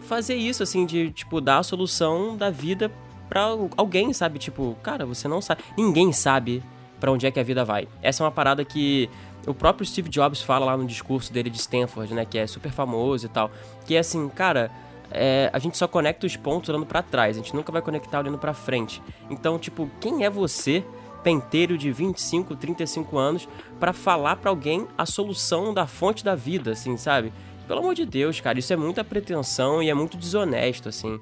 fazer 0.00 0.34
isso, 0.34 0.62
assim, 0.62 0.86
de, 0.86 1.10
tipo, 1.10 1.40
dar 1.40 1.58
a 1.58 1.62
solução 1.62 2.36
da 2.36 2.48
vida 2.48 2.90
pra 3.28 3.48
alguém, 3.76 4.12
sabe? 4.12 4.38
Tipo, 4.38 4.76
cara, 4.82 5.04
você 5.04 5.28
não 5.28 5.40
sabe. 5.40 5.62
Ninguém 5.76 6.12
sabe 6.12 6.62
para 6.98 7.12
onde 7.12 7.26
é 7.26 7.30
que 7.30 7.40
a 7.40 7.42
vida 7.42 7.64
vai. 7.64 7.88
Essa 8.02 8.22
é 8.22 8.24
uma 8.24 8.32
parada 8.32 8.64
que 8.64 9.10
o 9.46 9.54
próprio 9.54 9.86
Steve 9.86 10.08
Jobs 10.08 10.40
fala 10.40 10.66
lá 10.66 10.76
no 10.76 10.86
discurso 10.86 11.32
dele 11.32 11.50
de 11.50 11.58
Stanford, 11.58 12.14
né? 12.14 12.24
Que 12.24 12.38
é 12.38 12.46
super 12.46 12.72
famoso 12.72 13.26
e 13.26 13.28
tal. 13.28 13.50
Que 13.86 13.96
é 13.96 13.98
assim, 13.98 14.28
cara 14.28 14.70
é, 15.10 15.50
a 15.52 15.58
gente 15.58 15.76
só 15.76 15.86
conecta 15.86 16.26
os 16.26 16.36
pontos 16.36 16.68
olhando 16.68 16.86
para 16.86 17.02
trás, 17.02 17.36
a 17.36 17.40
gente 17.40 17.54
nunca 17.54 17.70
vai 17.70 17.82
conectar 17.82 18.18
olhando 18.18 18.38
para 18.38 18.52
frente. 18.52 19.02
Então, 19.30 19.58
tipo, 19.58 19.90
quem 20.00 20.24
é 20.24 20.30
você, 20.30 20.84
penteiro 21.22 21.76
de 21.78 21.90
25, 21.90 22.56
35 22.56 23.18
anos, 23.18 23.48
para 23.78 23.92
falar 23.92 24.36
para 24.36 24.50
alguém 24.50 24.86
a 24.96 25.06
solução 25.06 25.72
da 25.72 25.86
fonte 25.86 26.24
da 26.24 26.34
vida, 26.34 26.72
assim, 26.72 26.96
sabe? 26.96 27.32
Pelo 27.66 27.80
amor 27.80 27.94
de 27.94 28.06
Deus, 28.06 28.40
cara, 28.40 28.58
isso 28.58 28.72
é 28.72 28.76
muita 28.76 29.02
pretensão 29.02 29.82
e 29.82 29.90
é 29.90 29.94
muito 29.94 30.16
desonesto, 30.16 30.88
assim. 30.88 31.20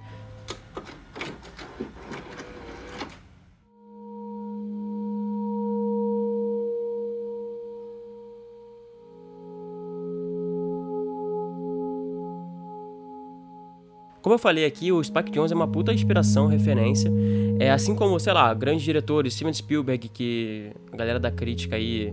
Como 14.24 14.32
eu 14.32 14.38
falei 14.38 14.64
aqui, 14.64 14.90
o 14.90 15.04
Spike 15.04 15.30
Jones 15.30 15.52
é 15.52 15.54
uma 15.54 15.68
puta 15.68 15.92
inspiração, 15.92 16.46
referência. 16.46 17.12
É 17.60 17.70
assim 17.70 17.94
como, 17.94 18.18
sei 18.18 18.32
lá, 18.32 18.54
grandes 18.54 18.82
diretores, 18.82 19.34
Steven 19.34 19.52
Spielberg, 19.52 20.08
que 20.08 20.72
a 20.90 20.96
galera 20.96 21.20
da 21.20 21.30
crítica 21.30 21.76
aí 21.76 22.10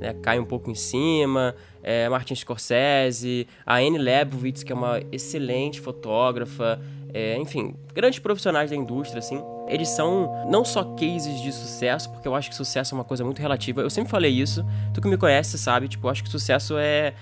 né, 0.00 0.12
cai 0.14 0.40
um 0.40 0.44
pouco 0.44 0.72
em 0.72 0.74
cima, 0.74 1.54
é, 1.84 2.08
Martin 2.08 2.34
Scorsese, 2.34 3.46
a 3.64 3.76
Anne 3.76 3.96
Leibovitz, 3.96 4.64
que 4.64 4.72
é 4.72 4.74
uma 4.74 5.00
excelente 5.12 5.80
fotógrafa, 5.80 6.80
é, 7.14 7.38
enfim, 7.38 7.76
grandes 7.94 8.18
profissionais 8.18 8.70
da 8.70 8.74
indústria, 8.74 9.20
assim. 9.20 9.40
Eles 9.68 9.90
são 9.90 10.48
não 10.50 10.64
só 10.64 10.82
cases 10.96 11.40
de 11.40 11.52
sucesso, 11.52 12.10
porque 12.10 12.26
eu 12.26 12.34
acho 12.34 12.50
que 12.50 12.56
sucesso 12.56 12.92
é 12.92 12.98
uma 12.98 13.04
coisa 13.04 13.22
muito 13.24 13.38
relativa. 13.40 13.82
Eu 13.82 13.90
sempre 13.90 14.10
falei 14.10 14.32
isso, 14.32 14.66
tu 14.92 15.00
que 15.00 15.06
me 15.06 15.16
conhece 15.16 15.56
sabe, 15.56 15.86
tipo, 15.86 16.08
eu 16.08 16.10
acho 16.10 16.24
que 16.24 16.28
sucesso 16.28 16.76
é 16.76 17.14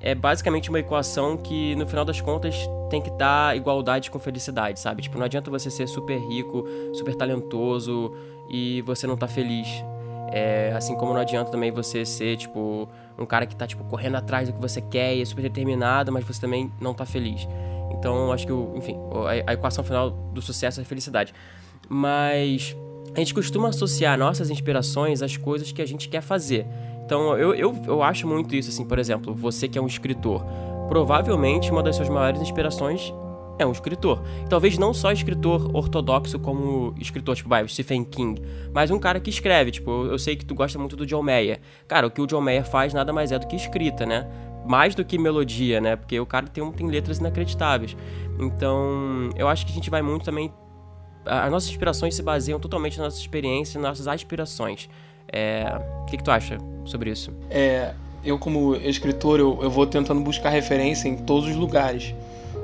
é 0.00 0.14
basicamente 0.14 0.70
uma 0.70 0.80
equação 0.80 1.36
que, 1.36 1.74
no 1.76 1.86
final 1.86 2.04
das 2.04 2.20
contas, 2.20 2.56
tem 2.88 3.02
que 3.02 3.10
dar 3.10 3.54
igualdade 3.56 4.10
com 4.10 4.18
felicidade, 4.18 4.80
sabe? 4.80 5.02
Tipo, 5.02 5.18
não 5.18 5.26
adianta 5.26 5.50
você 5.50 5.70
ser 5.70 5.86
super 5.86 6.18
rico, 6.18 6.64
super 6.94 7.14
talentoso 7.14 8.12
e 8.48 8.80
você 8.82 9.06
não 9.06 9.16
tá 9.16 9.28
feliz. 9.28 9.68
É, 10.32 10.72
assim 10.76 10.94
como 10.94 11.12
não 11.12 11.20
adianta 11.20 11.50
também 11.50 11.70
você 11.70 12.04
ser, 12.06 12.36
tipo, 12.36 12.88
um 13.18 13.26
cara 13.26 13.44
que 13.44 13.54
tá, 13.54 13.66
tipo, 13.66 13.84
correndo 13.84 14.14
atrás 14.16 14.48
do 14.48 14.54
que 14.54 14.60
você 14.60 14.80
quer 14.80 15.14
e 15.14 15.22
é 15.22 15.24
super 15.24 15.42
determinado, 15.42 16.10
mas 16.10 16.24
você 16.24 16.40
também 16.40 16.72
não 16.80 16.94
tá 16.94 17.04
feliz. 17.04 17.46
Então, 17.92 18.32
acho 18.32 18.46
que, 18.46 18.52
o, 18.52 18.72
enfim, 18.76 18.96
a, 19.46 19.52
equação 19.52 19.84
final 19.84 20.10
do 20.10 20.40
sucesso 20.40 20.80
é 20.80 20.82
a 20.82 20.86
felicidade. 20.86 21.34
Mas 21.88 22.74
a 23.14 23.18
gente 23.18 23.34
costuma 23.34 23.68
associar 23.68 24.16
nossas 24.16 24.48
inspirações 24.50 25.20
às 25.20 25.36
coisas 25.36 25.72
que 25.72 25.82
a 25.82 25.86
gente 25.86 26.08
quer 26.08 26.22
fazer. 26.22 26.66
Então, 27.10 27.36
eu, 27.36 27.52
eu, 27.56 27.76
eu 27.88 28.02
acho 28.04 28.24
muito 28.24 28.54
isso, 28.54 28.68
assim, 28.68 28.84
por 28.84 28.96
exemplo, 28.96 29.34
você 29.34 29.66
que 29.66 29.76
é 29.76 29.82
um 29.82 29.86
escritor, 29.88 30.44
provavelmente 30.88 31.68
uma 31.68 31.82
das 31.82 31.96
suas 31.96 32.08
maiores 32.08 32.40
inspirações 32.40 33.12
é 33.58 33.66
um 33.66 33.72
escritor. 33.72 34.22
Talvez 34.48 34.78
não 34.78 34.94
só 34.94 35.10
escritor 35.10 35.74
ortodoxo 35.74 36.38
como 36.38 36.94
escritor, 37.00 37.34
tipo, 37.34 37.48
vai, 37.48 37.66
Stephen 37.66 38.04
King, 38.04 38.40
mas 38.72 38.92
um 38.92 38.98
cara 39.00 39.18
que 39.18 39.28
escreve, 39.28 39.72
tipo, 39.72 39.90
eu 40.04 40.20
sei 40.20 40.36
que 40.36 40.46
tu 40.46 40.54
gosta 40.54 40.78
muito 40.78 40.94
do 40.94 41.04
John 41.04 41.20
Mayer. 41.20 41.58
Cara, 41.88 42.06
o 42.06 42.12
que 42.12 42.20
o 42.20 42.28
John 42.28 42.42
Mayer 42.42 42.64
faz 42.64 42.94
nada 42.94 43.12
mais 43.12 43.32
é 43.32 43.40
do 43.40 43.48
que 43.48 43.56
escrita, 43.56 44.06
né? 44.06 44.30
Mais 44.64 44.94
do 44.94 45.04
que 45.04 45.18
melodia, 45.18 45.80
né? 45.80 45.96
Porque 45.96 46.20
o 46.20 46.24
cara 46.24 46.46
tem, 46.46 46.70
tem 46.70 46.86
letras 46.86 47.18
inacreditáveis. 47.18 47.96
Então, 48.38 49.30
eu 49.34 49.48
acho 49.48 49.66
que 49.66 49.72
a 49.72 49.74
gente 49.74 49.90
vai 49.90 50.00
muito 50.00 50.24
também. 50.24 50.54
As 51.26 51.50
nossas 51.50 51.70
inspirações 51.70 52.14
se 52.14 52.22
baseiam 52.22 52.60
totalmente 52.60 52.98
nas 52.98 53.06
nossas 53.06 53.20
experiências 53.20 53.74
e 53.74 53.78
nas 53.78 53.98
nossas 53.98 54.06
aspirações. 54.06 54.88
É... 55.32 55.64
O 56.02 56.04
que, 56.06 56.16
que 56.16 56.24
tu 56.24 56.30
acha 56.30 56.58
sobre 56.84 57.10
isso? 57.10 57.32
É, 57.48 57.92
eu 58.24 58.38
como 58.38 58.74
escritor, 58.76 59.38
eu, 59.38 59.58
eu 59.62 59.70
vou 59.70 59.86
tentando 59.86 60.20
buscar 60.20 60.50
referência 60.50 61.08
em 61.08 61.16
todos 61.16 61.48
os 61.48 61.56
lugares. 61.56 62.14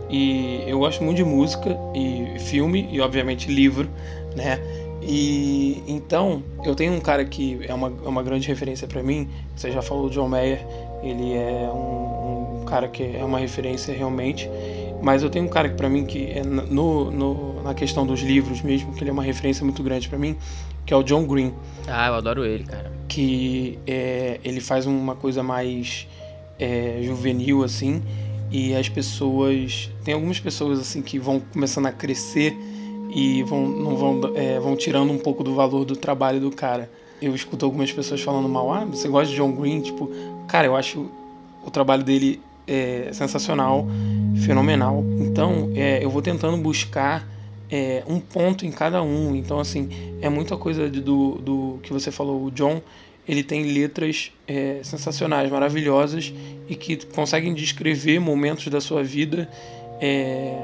E 0.09 0.63
eu 0.67 0.79
gosto 0.79 1.03
muito 1.03 1.17
de 1.17 1.25
música 1.25 1.77
e 1.95 2.39
filme 2.39 2.89
e 2.91 3.01
obviamente 3.01 3.51
livro, 3.51 3.89
né? 4.37 4.61
E 5.03 5.83
então 5.87 6.43
eu 6.65 6.75
tenho 6.75 6.93
um 6.93 7.01
cara 7.01 7.25
que 7.25 7.61
é 7.67 7.75
uma, 7.75 7.93
é 8.05 8.09
uma 8.09 8.23
grande 8.23 8.47
referência 8.47 8.87
para 8.87 9.03
mim. 9.03 9.29
Você 9.55 9.71
já 9.71 9.83
falou 9.83 10.09
John 10.11 10.29
Mayer, 10.29 10.65
ele 11.03 11.35
é 11.35 11.69
um, 11.73 12.61
um, 12.61 12.65
cara 12.65 12.89
que 12.89 13.17
é 13.17 13.25
uma 13.25 13.39
referência 13.39 13.95
realmente. 13.95 14.49
Mas 15.03 15.23
eu 15.23 15.31
tenho 15.31 15.45
um 15.45 15.49
cara 15.49 15.69
que 15.69 15.77
para 15.77 15.89
mim 15.89 16.05
que 16.05 16.31
é 16.31 16.43
no, 16.43 17.11
no, 17.11 17.63
na 17.63 17.75
questão 17.75 18.07
dos 18.07 18.21
livros 18.21 18.63
mesmo, 18.63 18.93
que 18.95 19.03
ele 19.03 19.11
é 19.11 19.13
uma 19.13 19.23
referência 19.23 19.65
muito 19.65 19.83
grande 19.83 20.09
para 20.09 20.19
mim, 20.19 20.37
que 20.87 20.95
é 20.95 20.97
o 20.97 21.03
John 21.03 21.27
Green. 21.27 21.53
Ah, 21.89 22.07
eu 22.07 22.15
adoro 22.15 22.45
ele, 22.45 22.65
cara. 22.65 22.93
Que 23.09 23.79
é, 23.87 24.41
ele 24.45 24.61
faz 24.61 24.87
uma 24.87 25.17
coisa 25.17 25.43
mais 25.43 26.07
é, 26.59 27.01
juvenil, 27.03 27.65
assim, 27.65 28.03
e 28.51 28.75
as 28.75 28.89
pessoas. 28.89 29.91
Tem 30.05 30.15
algumas 30.15 30.39
pessoas, 30.39 30.79
assim, 30.79 31.03
que 31.03 31.19
vão 31.19 31.41
começando 31.53 31.87
a 31.87 31.93
crescer 31.93 32.57
e 33.11 33.43
vão, 33.43 33.69
não 33.69 33.97
vão, 33.97 34.33
é, 34.37 34.61
vão 34.61 34.77
tirando 34.77 35.13
um 35.13 35.19
pouco 35.19 35.43
do 35.43 35.55
valor 35.55 35.85
do 35.85 35.97
trabalho 35.97 36.41
do 36.41 36.51
cara. 36.51 36.89
Eu 37.21 37.35
escuto 37.35 37.65
algumas 37.65 37.91
pessoas 37.91 38.21
falando 38.21 38.49
mal, 38.49 38.73
ah, 38.73 38.85
você 38.85 39.09
gosta 39.09 39.31
de 39.31 39.37
John 39.37 39.53
Green? 39.53 39.81
Tipo, 39.81 40.11
cara, 40.47 40.67
eu 40.67 40.77
acho 40.77 41.11
o 41.65 41.71
trabalho 41.71 42.05
dele 42.05 42.41
é, 42.67 43.11
sensacional, 43.13 43.87
fenomenal. 44.45 45.05
Então, 45.19 45.71
é, 45.75 46.05
eu 46.05 46.11
vou 46.11 46.23
tentando 46.23 46.57
buscar 46.59 47.27
é, 47.71 48.03
um 48.07 48.21
ponto 48.21 48.65
em 48.65 48.71
cada 48.71 49.03
um. 49.03 49.35
Então, 49.35 49.59
assim, 49.59 49.89
é 50.21 50.29
muita 50.29 50.57
coisa 50.57 50.89
do, 50.89 51.37
do 51.37 51.79
que 51.83 51.93
você 51.93 52.11
falou. 52.11 52.45
O 52.45 52.51
John, 52.51 52.81
ele 53.29 53.43
tem 53.43 53.65
letras 53.73 54.33
é, 54.47 54.81
sensacionais, 54.83 55.51
maravilhosas 55.51 56.33
e 56.69 56.75
que 56.75 57.05
conseguem 57.07 57.55
descrever 57.55 58.19
momentos 58.21 58.69
da 58.69 58.81
sua 58.81 59.03
vida 59.03 59.49
é, 60.01 60.55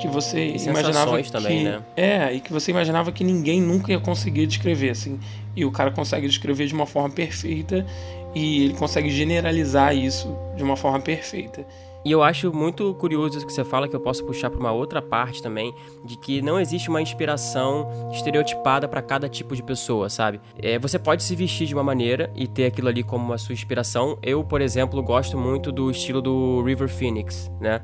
que 0.00 0.08
você 0.08 0.48
e 0.48 0.56
imaginava 0.56 1.22
que 1.22 1.30
também, 1.30 1.64
né? 1.64 1.82
é 1.96 2.34
e 2.34 2.40
que 2.40 2.52
você 2.52 2.70
imaginava 2.70 3.12
que 3.12 3.22
ninguém 3.22 3.60
nunca 3.60 3.92
ia 3.92 4.00
conseguir 4.00 4.46
descrever, 4.46 4.90
assim. 4.90 5.18
E 5.56 5.64
o 5.64 5.70
cara 5.70 5.90
consegue 5.90 6.26
descrever 6.26 6.66
de 6.66 6.74
uma 6.74 6.86
forma 6.86 7.10
perfeita 7.10 7.86
e 8.34 8.64
ele 8.64 8.74
consegue 8.74 9.10
generalizar 9.10 9.96
isso 9.96 10.36
de 10.56 10.62
uma 10.62 10.76
forma 10.76 11.00
perfeita. 11.00 11.64
E 12.04 12.12
eu 12.12 12.22
acho 12.22 12.52
muito 12.52 12.92
curioso 12.94 13.38
isso 13.38 13.46
que 13.46 13.52
você 13.52 13.64
fala, 13.64 13.88
que 13.88 13.96
eu 13.96 14.00
posso 14.00 14.24
puxar 14.24 14.50
para 14.50 14.60
uma 14.60 14.72
outra 14.72 15.00
parte 15.00 15.42
também, 15.42 15.74
de 16.04 16.18
que 16.18 16.42
não 16.42 16.60
existe 16.60 16.90
uma 16.90 17.00
inspiração 17.00 17.88
estereotipada 18.12 18.86
para 18.86 19.00
cada 19.00 19.28
tipo 19.28 19.56
de 19.56 19.62
pessoa, 19.62 20.10
sabe? 20.10 20.38
É, 20.58 20.78
você 20.78 20.98
pode 20.98 21.22
se 21.22 21.34
vestir 21.34 21.66
de 21.66 21.74
uma 21.74 21.82
maneira 21.82 22.30
e 22.36 22.46
ter 22.46 22.66
aquilo 22.66 22.88
ali 22.88 23.02
como 23.02 23.32
a 23.32 23.38
sua 23.38 23.54
inspiração. 23.54 24.18
Eu, 24.22 24.44
por 24.44 24.60
exemplo, 24.60 25.02
gosto 25.02 25.38
muito 25.38 25.72
do 25.72 25.90
estilo 25.90 26.20
do 26.20 26.62
River 26.62 26.88
Phoenix, 26.88 27.50
né? 27.58 27.80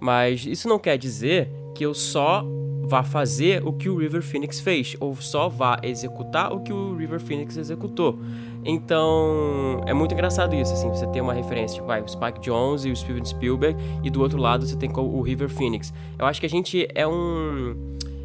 Mas 0.00 0.46
isso 0.46 0.68
não 0.68 0.78
quer 0.78 0.96
dizer 0.96 1.50
que 1.74 1.84
eu 1.84 1.92
só 1.92 2.44
vá 2.88 3.02
fazer 3.02 3.62
o 3.66 3.72
que 3.72 3.90
o 3.90 3.96
River 3.96 4.22
Phoenix 4.22 4.60
fez, 4.60 4.96
ou 4.98 5.14
só 5.16 5.48
vá 5.48 5.78
executar 5.82 6.52
o 6.52 6.60
que 6.60 6.72
o 6.72 6.96
River 6.96 7.20
Phoenix 7.20 7.56
executou. 7.58 8.18
Então, 8.64 9.80
é 9.86 9.94
muito 9.94 10.12
engraçado 10.12 10.54
isso, 10.54 10.72
assim, 10.72 10.88
você 10.88 11.06
tem 11.06 11.22
uma 11.22 11.32
referência, 11.32 11.76
tipo, 11.76 11.86
vai, 11.86 12.02
o 12.02 12.08
Spike 12.08 12.40
Jones 12.40 12.84
e 12.84 12.90
o 12.90 12.96
Steven 12.96 13.24
Spielberg, 13.24 13.78
e 14.02 14.10
do 14.10 14.20
outro 14.20 14.38
lado 14.38 14.66
você 14.66 14.76
tem 14.76 14.90
o 14.94 15.22
River 15.22 15.48
Phoenix. 15.48 15.92
Eu 16.18 16.26
acho 16.26 16.40
que 16.40 16.46
a 16.46 16.50
gente 16.50 16.86
é 16.94 17.06
um 17.06 17.76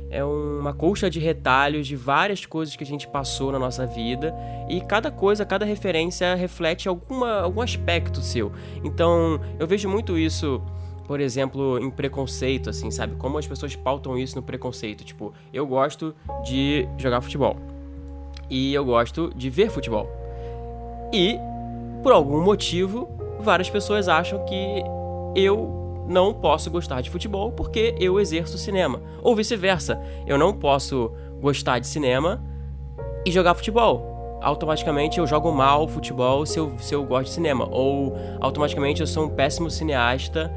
é 0.10 0.24
uma 0.24 0.74
colcha 0.74 1.10
de 1.10 1.20
retalhos 1.20 1.88
de 1.88 1.96
várias 1.96 2.46
coisas 2.46 2.76
que 2.76 2.84
a 2.84 2.88
gente 2.88 3.08
passou 3.08 3.52
na 3.52 3.58
nossa 3.58 3.88
vida 3.88 4.32
e 4.70 4.80
cada 4.80 5.10
coisa, 5.10 5.44
cada 5.44 5.66
referência 5.66 6.36
reflete 6.36 6.88
alguma, 6.88 7.40
algum 7.40 7.62
aspecto 7.62 8.22
seu. 8.22 8.52
Então, 8.84 9.42
eu 9.58 9.66
vejo 9.66 9.90
muito 9.90 10.16
isso 10.16 10.62
por 11.08 11.20
exemplo, 11.20 11.78
em 11.80 11.92
preconceito, 11.92 12.70
assim, 12.70 12.90
sabe? 12.90 13.16
Como 13.18 13.38
as 13.38 13.46
pessoas 13.46 13.76
pautam 13.76 14.18
isso 14.18 14.36
no 14.36 14.42
preconceito. 14.42 15.04
Tipo, 15.04 15.34
eu 15.52 15.68
gosto 15.68 16.16
de 16.44 16.88
jogar 16.98 17.22
futebol. 17.22 17.58
E 18.50 18.74
eu 18.74 18.86
gosto 18.86 19.32
de 19.36 19.50
ver 19.50 19.70
futebol. 19.70 20.23
E, 21.14 21.40
por 22.02 22.12
algum 22.12 22.42
motivo, 22.42 23.08
várias 23.40 23.70
pessoas 23.70 24.08
acham 24.08 24.44
que 24.46 24.84
eu 25.36 26.06
não 26.08 26.34
posso 26.34 26.70
gostar 26.72 27.02
de 27.02 27.10
futebol 27.10 27.52
porque 27.52 27.96
eu 28.00 28.20
exerço 28.20 28.58
cinema. 28.58 29.00
Ou 29.22 29.36
vice-versa. 29.36 30.02
Eu 30.26 30.38
não 30.40 30.52
posso 30.52 31.12
gostar 31.40 31.78
de 31.78 31.88
cinema 31.88 32.44
e 33.26 33.32
jogar 33.32 33.54
futebol. 33.54 34.40
Automaticamente 34.42 35.20
eu 35.20 35.28
jogo 35.28 35.52
mal 35.52 35.88
futebol 35.88 36.46
se 36.46 36.60
eu, 36.60 36.74
se 36.80 36.94
eu 36.94 37.04
gosto 37.06 37.26
de 37.26 37.36
cinema. 37.36 37.68
Ou 37.70 38.18
automaticamente 38.42 39.02
eu 39.02 39.08
sou 39.08 39.26
um 39.26 39.30
péssimo 39.30 39.70
cineasta 39.70 40.52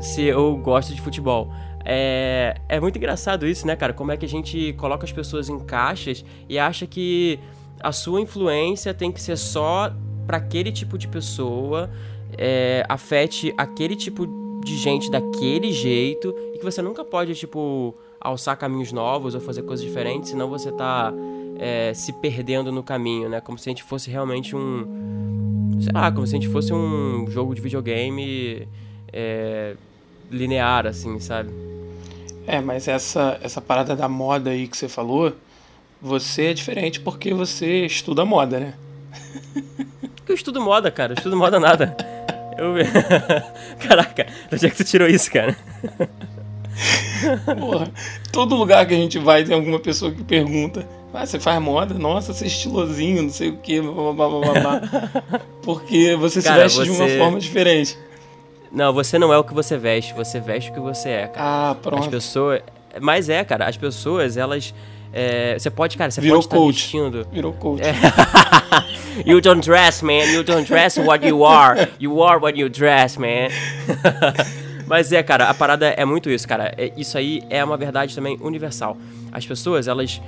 se 0.00 0.22
eu 0.22 0.56
gosto 0.56 0.94
de 0.94 1.02
futebol. 1.02 1.48
É, 1.84 2.56
é 2.68 2.80
muito 2.80 2.96
engraçado 2.96 3.46
isso, 3.46 3.66
né, 3.66 3.76
cara? 3.76 3.92
Como 3.92 4.10
é 4.10 4.16
que 4.16 4.24
a 4.24 4.28
gente 4.28 4.72
coloca 4.74 5.04
as 5.04 5.12
pessoas 5.12 5.48
em 5.48 5.58
caixas 5.58 6.24
e 6.48 6.58
acha 6.58 6.86
que 6.86 7.38
a 7.80 7.92
sua 7.92 8.20
influência 8.20 8.92
tem 8.92 9.10
que 9.10 9.20
ser 9.20 9.36
só 9.36 9.92
para 10.26 10.36
aquele 10.36 10.70
tipo 10.70 10.98
de 10.98 11.08
pessoa, 11.08 11.90
é, 12.36 12.84
afete 12.88 13.54
aquele 13.56 13.96
tipo 13.96 14.26
de 14.64 14.76
gente 14.76 15.10
daquele 15.10 15.72
jeito 15.72 16.34
e 16.54 16.58
que 16.58 16.64
você 16.64 16.82
nunca 16.82 17.04
pode, 17.04 17.34
tipo, 17.34 17.94
alçar 18.20 18.56
caminhos 18.56 18.92
novos 18.92 19.34
ou 19.34 19.40
fazer 19.40 19.62
coisas 19.62 19.84
diferentes, 19.84 20.30
senão 20.30 20.48
você 20.48 20.70
tá 20.72 21.12
é, 21.58 21.92
se 21.94 22.12
perdendo 22.12 22.70
no 22.70 22.82
caminho, 22.82 23.28
né? 23.28 23.40
Como 23.40 23.58
se 23.58 23.68
a 23.68 23.70
gente 23.70 23.82
fosse 23.82 24.10
realmente 24.10 24.54
um. 24.54 25.78
Sei 25.80 25.92
lá, 25.92 26.10
como 26.10 26.26
se 26.26 26.36
a 26.36 26.40
gente 26.40 26.50
fosse 26.50 26.72
um 26.72 27.26
jogo 27.30 27.54
de 27.54 27.60
videogame. 27.60 28.68
É, 29.12 29.76
linear, 30.30 30.86
assim, 30.86 31.18
sabe? 31.20 31.50
É, 32.46 32.60
mas 32.60 32.88
essa, 32.88 33.38
essa 33.42 33.60
parada 33.60 33.94
da 33.94 34.08
moda 34.08 34.50
aí 34.50 34.66
que 34.66 34.76
você 34.76 34.88
falou, 34.88 35.32
você 36.00 36.46
é 36.46 36.54
diferente 36.54 37.00
porque 37.00 37.34
você 37.34 37.86
estuda 37.86 38.24
moda, 38.24 38.60
né? 38.60 38.74
Eu 40.28 40.34
estudo 40.34 40.60
moda, 40.60 40.90
cara. 40.90 41.12
Eu 41.12 41.16
estudo 41.16 41.36
moda 41.36 41.58
nada. 41.58 41.96
Eu... 42.58 42.74
Caraca, 43.80 44.24
de 44.24 44.54
onde 44.54 44.66
é 44.66 44.70
que 44.70 44.76
tu 44.76 44.84
tirou 44.84 45.08
isso, 45.08 45.30
cara? 45.30 45.56
Porra, 47.58 47.90
todo 48.32 48.54
lugar 48.54 48.86
que 48.86 48.94
a 48.94 48.96
gente 48.96 49.18
vai 49.18 49.44
tem 49.44 49.54
alguma 49.54 49.78
pessoa 49.78 50.12
que 50.12 50.22
pergunta: 50.22 50.86
Ah, 51.12 51.26
você 51.26 51.40
faz 51.40 51.60
moda? 51.60 51.94
Nossa, 51.94 52.32
você 52.32 52.44
é 52.44 52.46
estilosinho, 52.46 53.22
não 53.22 53.30
sei 53.30 53.50
o 53.50 53.56
que, 53.56 53.80
blá, 53.80 54.12
blá, 54.12 54.28
blá, 54.28 54.52
blá. 54.60 55.40
Porque 55.62 56.14
você 56.16 56.42
cara, 56.42 56.68
se 56.68 56.78
veste 56.78 56.92
você... 56.92 57.06
de 57.06 57.12
uma 57.12 57.24
forma 57.24 57.40
diferente. 57.40 57.98
Não, 58.70 58.92
você 58.92 59.18
não 59.18 59.32
é 59.32 59.38
o 59.38 59.44
que 59.44 59.54
você 59.54 59.78
veste, 59.78 60.12
você 60.12 60.38
veste 60.38 60.70
o 60.70 60.74
que 60.74 60.80
você 60.80 61.08
é, 61.08 61.26
cara. 61.26 61.70
Ah, 61.70 61.74
pronto. 61.74 62.02
As 62.02 62.08
pessoas. 62.08 62.60
Mas 63.00 63.28
é, 63.28 63.42
cara, 63.44 63.66
as 63.66 63.76
pessoas, 63.76 64.36
elas. 64.36 64.74
É, 65.12 65.58
você 65.58 65.70
pode, 65.70 65.96
cara, 65.96 66.10
você 66.10 66.20
Virou 66.20 66.36
pode 66.38 66.46
estar 66.46 66.56
coach. 66.56 66.74
vestindo. 66.74 67.26
Virou 67.32 67.52
coach. 67.54 67.82
É. 67.82 67.94
you 69.24 69.40
don't 69.40 69.60
dress, 69.66 70.02
man. 70.04 70.24
You 70.32 70.42
don't 70.44 70.66
dress 70.66 70.98
what 71.00 71.26
you 71.26 71.44
are. 71.44 71.88
You 71.98 72.22
are 72.22 72.38
what 72.40 72.58
you 72.58 72.68
dress, 72.68 73.18
man. 73.18 73.48
Mas 74.86 75.12
é, 75.12 75.22
cara, 75.22 75.48
a 75.48 75.54
parada 75.54 75.86
é 75.88 76.04
muito 76.04 76.30
isso, 76.30 76.46
cara. 76.48 76.72
É- 76.76 76.92
isso 76.96 77.16
aí 77.18 77.42
é 77.50 77.62
uma 77.62 77.76
verdade 77.76 78.14
também 78.14 78.38
universal. 78.40 78.96
As 79.32 79.46
pessoas, 79.46 79.86
elas 79.86 80.20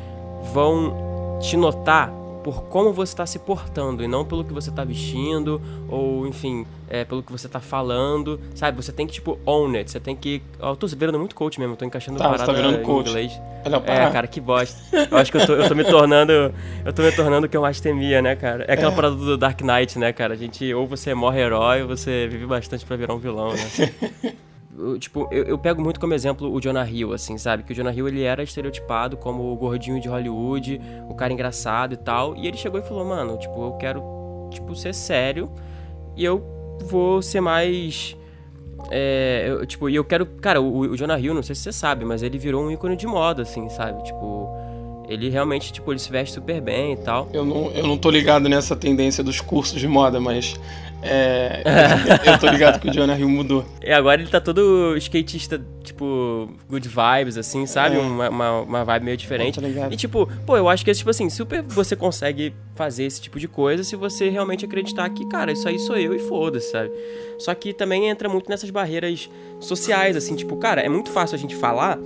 vão 0.53 1.39
te 1.41 1.57
notar 1.57 2.11
por 2.43 2.65
como 2.65 2.93
você 2.93 3.13
está 3.13 3.27
se 3.27 3.39
portando 3.39 4.03
e 4.03 4.09
não 4.09 4.25
pelo 4.25 4.45
que 4.45 4.53
você 4.53 4.71
está 4.71 4.83
vestindo 4.85 5.61
ou, 5.89 6.27
enfim, 6.27 6.67
é, 6.89 7.05
pelo 7.05 7.23
que 7.23 7.31
você 7.31 7.47
está 7.47 7.61
falando, 7.61 8.41
sabe? 8.55 8.77
Você 8.83 8.93
tem 8.93 9.07
que, 9.07 9.13
tipo, 9.13 9.39
own 9.47 9.75
it. 9.77 9.91
Você 9.91 10.01
tem 10.01 10.17
que... 10.17 10.43
Ó, 10.59 10.71
Eu 10.73 10.77
tô 10.77 10.87
virando 10.87 11.19
muito 11.19 11.35
coach 11.35 11.59
mesmo, 11.61 11.75
eu 11.75 11.77
tô 11.77 11.85
encaixando 11.85 12.19
Tá, 12.19 12.25
você 12.29 12.39
parada 12.39 12.47
tá 12.47 12.53
virando 12.53 12.83
coach. 12.85 13.09
inglês. 13.11 13.41
Olha, 13.65 13.77
É, 13.77 13.81
para. 13.81 14.11
cara, 14.11 14.27
que 14.27 14.41
bosta. 14.41 14.81
Eu 15.11 15.19
acho 15.19 15.31
que 15.31 15.37
eu 15.39 15.47
tô, 15.47 15.53
eu 15.55 15.69
tô 15.69 15.75
me 15.75 15.85
tornando. 15.85 16.33
Eu 16.85 16.93
tô 16.93 17.03
me 17.03 17.13
tornando 17.13 17.47
o 17.47 17.49
que 17.51 17.57
eu 17.57 17.61
mais 17.63 17.81
temia, 17.81 18.21
né, 18.23 18.35
cara? 18.35 18.65
É 18.67 18.73
aquela 18.73 18.93
parada 18.93 19.15
do 19.17 19.37
Dark 19.37 19.61
Knight, 19.61 19.99
né, 19.99 20.13
cara? 20.13 20.35
A 20.35 20.37
gente, 20.37 20.73
ou 20.73 20.87
você 20.87 21.15
morre 21.15 21.41
herói, 21.41 21.83
ou 21.83 21.89
você 21.89 22.27
vive 22.31 22.47
bastante 22.47 22.85
pra 22.87 22.97
virar 22.97 23.15
um 23.15 23.19
vilão, 23.19 23.53
né? 23.53 24.35
Eu, 24.81 24.99
tipo, 24.99 25.29
eu, 25.31 25.45
eu 25.45 25.59
pego 25.59 25.83
muito 25.83 26.01
como 26.01 26.15
exemplo 26.15 26.53
o 26.53 26.61
Jonah 26.61 26.89
Hill, 26.89 27.13
assim, 27.13 27.37
sabe? 27.37 27.63
Que 27.63 27.73
o 27.73 27.75
Jonah 27.75 27.93
Hill, 27.93 28.09
ele 28.09 28.23
era 28.23 28.43
estereotipado 28.43 29.17
como 29.17 29.53
o 29.53 29.57
gordinho 29.57 30.01
de 30.01 30.09
Hollywood, 30.09 30.81
o 31.09 31.15
cara 31.15 31.33
engraçado 31.33 31.93
e 31.93 31.97
tal. 31.97 32.37
E 32.37 32.47
ele 32.47 32.57
chegou 32.57 32.81
e 32.81 32.83
falou, 32.83 33.05
mano, 33.05 33.37
tipo, 33.39 33.63
eu 33.63 33.73
quero, 33.73 34.03
tipo, 34.51 34.75
ser 34.75 34.95
sério 34.95 35.51
e 36.17 36.25
eu 36.25 36.43
vou 36.85 37.21
ser 37.23 37.41
mais... 37.41 38.17
É, 38.91 39.47
eu, 39.49 39.67
tipo, 39.67 39.89
e 39.89 39.95
eu 39.95 40.05
quero... 40.05 40.25
Cara, 40.25 40.61
o, 40.61 40.81
o 40.81 40.97
Jonah 40.97 41.21
Hill, 41.21 41.35
não 41.35 41.43
sei 41.43 41.55
se 41.55 41.63
você 41.63 41.73
sabe, 41.73 42.05
mas 42.05 42.23
ele 42.23 42.39
virou 42.39 42.65
um 42.65 42.71
ícone 42.71 42.97
de 42.97 43.07
moda, 43.07 43.43
assim, 43.43 43.69
sabe? 43.69 44.03
Tipo, 44.05 44.49
ele 45.11 45.29
realmente, 45.29 45.73
tipo, 45.73 45.93
ele 45.93 45.99
se 45.99 46.11
veste 46.11 46.35
super 46.35 46.61
bem 46.61 46.93
e 46.93 46.97
tal. 46.97 47.29
Eu 47.33 47.45
não, 47.45 47.71
eu 47.73 47.87
não 47.87 47.99
tô 47.99 48.09
ligado 48.11 48.49
nessa 48.49 48.77
tendência 48.77 49.25
dos 49.25 49.41
cursos 49.41 49.79
de 49.79 49.89
moda, 49.89 50.21
mas 50.21 50.59
é, 51.03 51.63
eu 52.27 52.39
tô 52.39 52.49
ligado 52.49 52.79
que 52.81 52.89
o 52.89 52.93
Jonah 52.93 53.19
Hill 53.19 53.29
mudou. 53.29 53.65
E 53.83 53.93
agora 53.93 54.21
ele 54.21 54.31
tá 54.31 54.41
todo 54.41 54.95
skatista, 54.99 55.61
tipo, 55.83 56.49
good 56.69 56.87
vibes, 56.87 57.37
assim, 57.37 57.67
sabe? 57.67 57.97
É. 57.97 57.99
Uma, 57.99 58.29
uma, 58.29 58.61
uma 58.61 58.85
vibe 58.85 59.05
meio 59.05 59.17
diferente. 59.17 59.59
Ligado. 59.59 59.93
E 59.93 59.97
tipo, 59.97 60.29
pô, 60.47 60.57
eu 60.57 60.69
acho 60.69 60.85
que, 60.85 60.93
tipo 60.93 61.11
assim, 61.11 61.29
super 61.31 61.63
você 61.63 61.97
consegue 61.97 62.55
fazer 62.75 63.05
esse 63.05 63.21
tipo 63.21 63.41
de 63.41 63.49
coisa 63.49 63.83
se 63.83 63.97
você 63.97 64.29
realmente 64.29 64.65
acreditar 64.65 65.09
que, 65.11 65.27
cara, 65.27 65.51
isso 65.51 65.67
aí 65.67 65.79
sou 65.79 65.97
eu 65.97 66.15
e 66.15 66.19
foda-se, 66.19 66.71
sabe? 66.71 66.91
Só 67.39 67.55
que 67.55 67.73
também 67.73 68.09
entra 68.09 68.29
muito 68.29 68.49
nessas 68.49 68.71
barreiras 68.71 69.29
sociais, 69.59 70.15
assim, 70.15 70.37
tipo, 70.37 70.57
cara, 70.57 70.83
é 70.83 70.89
muito 70.89 71.11
fácil 71.11 71.37
a 71.37 71.39
gente 71.39 71.57
falar 71.57 71.99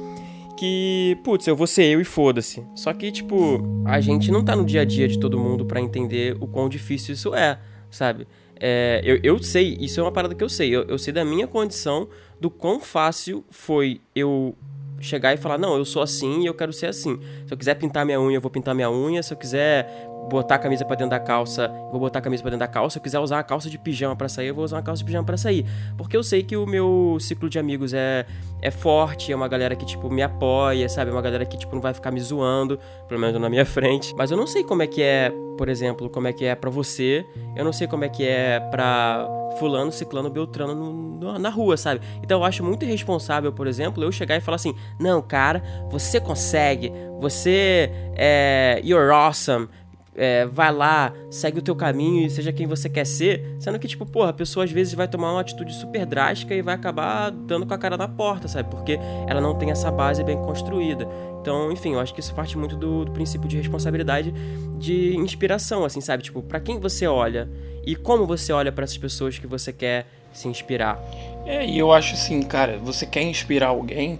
que, 0.56 1.18
putz, 1.24 1.46
eu 1.46 1.56
vou 1.56 1.66
ser 1.66 1.84
eu 1.84 2.00
e 2.00 2.04
foda-se. 2.04 2.64
Só 2.74 2.92
que, 2.92 3.10
tipo, 3.10 3.60
a 3.84 4.00
gente 4.00 4.30
não 4.30 4.44
tá 4.44 4.54
no 4.54 4.64
dia 4.64 4.82
a 4.82 4.84
dia 4.84 5.08
de 5.08 5.18
todo 5.18 5.38
mundo 5.38 5.66
pra 5.66 5.80
entender 5.80 6.36
o 6.40 6.46
quão 6.46 6.68
difícil 6.68 7.14
isso 7.14 7.34
é, 7.34 7.58
sabe? 7.90 8.26
É, 8.60 9.00
eu, 9.04 9.18
eu 9.22 9.42
sei, 9.42 9.76
isso 9.80 10.00
é 10.00 10.02
uma 10.02 10.12
parada 10.12 10.34
que 10.34 10.42
eu 10.42 10.48
sei. 10.48 10.74
Eu, 10.74 10.82
eu 10.84 10.98
sei 10.98 11.12
da 11.12 11.24
minha 11.24 11.46
condição, 11.46 12.08
do 12.40 12.50
quão 12.50 12.80
fácil 12.80 13.44
foi 13.50 14.00
eu 14.14 14.54
chegar 15.00 15.34
e 15.34 15.36
falar, 15.36 15.58
não, 15.58 15.76
eu 15.76 15.84
sou 15.84 16.02
assim 16.02 16.42
e 16.42 16.46
eu 16.46 16.54
quero 16.54 16.72
ser 16.72 16.86
assim. 16.86 17.18
Se 17.46 17.52
eu 17.52 17.58
quiser 17.58 17.74
pintar 17.74 18.04
minha 18.06 18.20
unha, 18.20 18.36
eu 18.36 18.40
vou 18.40 18.50
pintar 18.50 18.74
minha 18.74 18.90
unha. 18.90 19.22
Se 19.22 19.32
eu 19.32 19.36
quiser 19.36 20.08
botar 20.28 20.56
a 20.56 20.58
camisa 20.58 20.84
pra 20.84 20.96
dentro 20.96 21.10
da 21.10 21.20
calça, 21.20 21.68
vou 21.90 22.00
botar 22.00 22.18
a 22.18 22.22
camisa 22.22 22.42
pra 22.42 22.50
dentro 22.50 22.66
da 22.66 22.72
calça. 22.72 22.94
Se 22.94 22.98
eu 22.98 23.02
quiser 23.02 23.18
usar 23.18 23.38
a 23.38 23.42
calça 23.42 23.68
de 23.70 23.78
pijama 23.78 24.14
pra 24.16 24.28
sair, 24.28 24.48
eu 24.48 24.54
vou 24.54 24.64
usar 24.64 24.76
uma 24.76 24.82
calça 24.82 24.98
de 25.00 25.04
pijama 25.04 25.24
pra 25.24 25.36
sair. 25.36 25.66
Porque 25.96 26.16
eu 26.16 26.22
sei 26.22 26.42
que 26.42 26.56
o 26.56 26.66
meu 26.66 27.16
ciclo 27.20 27.48
de 27.48 27.58
amigos 27.58 27.92
é, 27.94 28.26
é 28.62 28.70
forte, 28.70 29.32
é 29.32 29.36
uma 29.36 29.48
galera 29.48 29.74
que, 29.76 29.84
tipo, 29.84 30.10
me 30.10 30.22
apoia, 30.22 30.88
sabe? 30.88 31.10
É 31.10 31.12
uma 31.14 31.22
galera 31.22 31.44
que, 31.44 31.56
tipo, 31.56 31.74
não 31.74 31.82
vai 31.82 31.92
ficar 31.94 32.10
me 32.10 32.20
zoando, 32.20 32.78
pelo 33.08 33.20
menos 33.20 33.40
na 33.40 33.48
minha 33.50 33.64
frente. 33.66 34.14
Mas 34.16 34.30
eu 34.30 34.36
não 34.36 34.46
sei 34.46 34.64
como 34.64 34.82
é 34.82 34.86
que 34.86 35.02
é, 35.02 35.32
por 35.58 35.68
exemplo, 35.68 36.08
como 36.10 36.26
é 36.28 36.32
que 36.32 36.44
é 36.44 36.54
pra 36.54 36.70
você. 36.70 37.24
Eu 37.56 37.64
não 37.64 37.72
sei 37.72 37.86
como 37.86 38.04
é 38.04 38.08
que 38.08 38.26
é 38.26 38.60
pra 38.70 39.28
fulano, 39.58 39.92
ciclano, 39.92 40.28
beltrano 40.28 40.74
no- 40.74 40.92
no- 40.92 41.38
na 41.38 41.48
rua, 41.48 41.76
sabe? 41.76 42.00
Então 42.22 42.40
eu 42.40 42.44
acho 42.44 42.64
muito 42.64 42.84
irresponsável, 42.84 43.52
por 43.52 43.68
exemplo, 43.68 44.02
eu 44.02 44.10
chegar 44.10 44.36
e 44.36 44.40
falar 44.40 44.56
assim: 44.56 44.74
"Não, 44.98 45.22
cara, 45.22 45.62
você 45.90 46.20
consegue. 46.20 46.92
Você 47.20 47.88
é 48.16 48.80
you're 48.84 49.10
awesome. 49.12 49.68
É, 50.16 50.46
vai 50.46 50.72
lá, 50.72 51.12
segue 51.28 51.58
o 51.58 51.62
teu 51.62 51.74
caminho 51.74 52.24
e 52.26 52.30
seja 52.30 52.52
quem 52.52 52.66
você 52.66 52.88
quer 52.88 53.04
ser, 53.04 53.56
sendo 53.58 53.78
que, 53.78 53.88
tipo, 53.88 54.06
porra, 54.06 54.30
a 54.30 54.32
pessoa 54.32 54.64
às 54.64 54.70
vezes 54.70 54.94
vai 54.94 55.08
tomar 55.08 55.32
uma 55.32 55.40
atitude 55.40 55.74
super 55.74 56.06
drástica 56.06 56.54
e 56.54 56.62
vai 56.62 56.74
acabar 56.74 57.30
dando 57.30 57.66
com 57.66 57.74
a 57.74 57.78
cara 57.78 57.96
na 57.96 58.06
porta, 58.06 58.46
sabe? 58.46 58.70
Porque 58.70 58.98
ela 59.26 59.40
não 59.40 59.56
tem 59.56 59.70
essa 59.70 59.90
base 59.90 60.22
bem 60.22 60.36
construída. 60.36 61.08
Então, 61.40 61.70
enfim, 61.72 61.94
eu 61.94 62.00
acho 62.00 62.14
que 62.14 62.20
isso 62.20 62.34
parte 62.34 62.56
muito 62.56 62.76
do, 62.76 63.04
do 63.04 63.12
princípio 63.12 63.48
de 63.48 63.56
responsabilidade 63.56 64.32
de 64.78 65.16
inspiração, 65.16 65.84
assim, 65.84 66.00
sabe? 66.00 66.22
Tipo, 66.22 66.42
pra 66.42 66.60
quem 66.60 66.78
você 66.78 67.06
olha 67.06 67.50
e 67.84 67.94
como 67.94 68.26
você 68.26 68.52
olha 68.52 68.72
pra 68.72 68.84
essas 68.84 68.96
pessoas 68.96 69.38
que 69.38 69.46
você 69.46 69.72
quer 69.72 70.06
se 70.32 70.48
inspirar. 70.48 70.98
É, 71.46 71.66
e 71.66 71.78
eu 71.78 71.92
acho 71.92 72.14
assim, 72.14 72.42
cara, 72.42 72.78
você 72.78 73.06
quer 73.06 73.22
inspirar 73.22 73.68
alguém, 73.68 74.18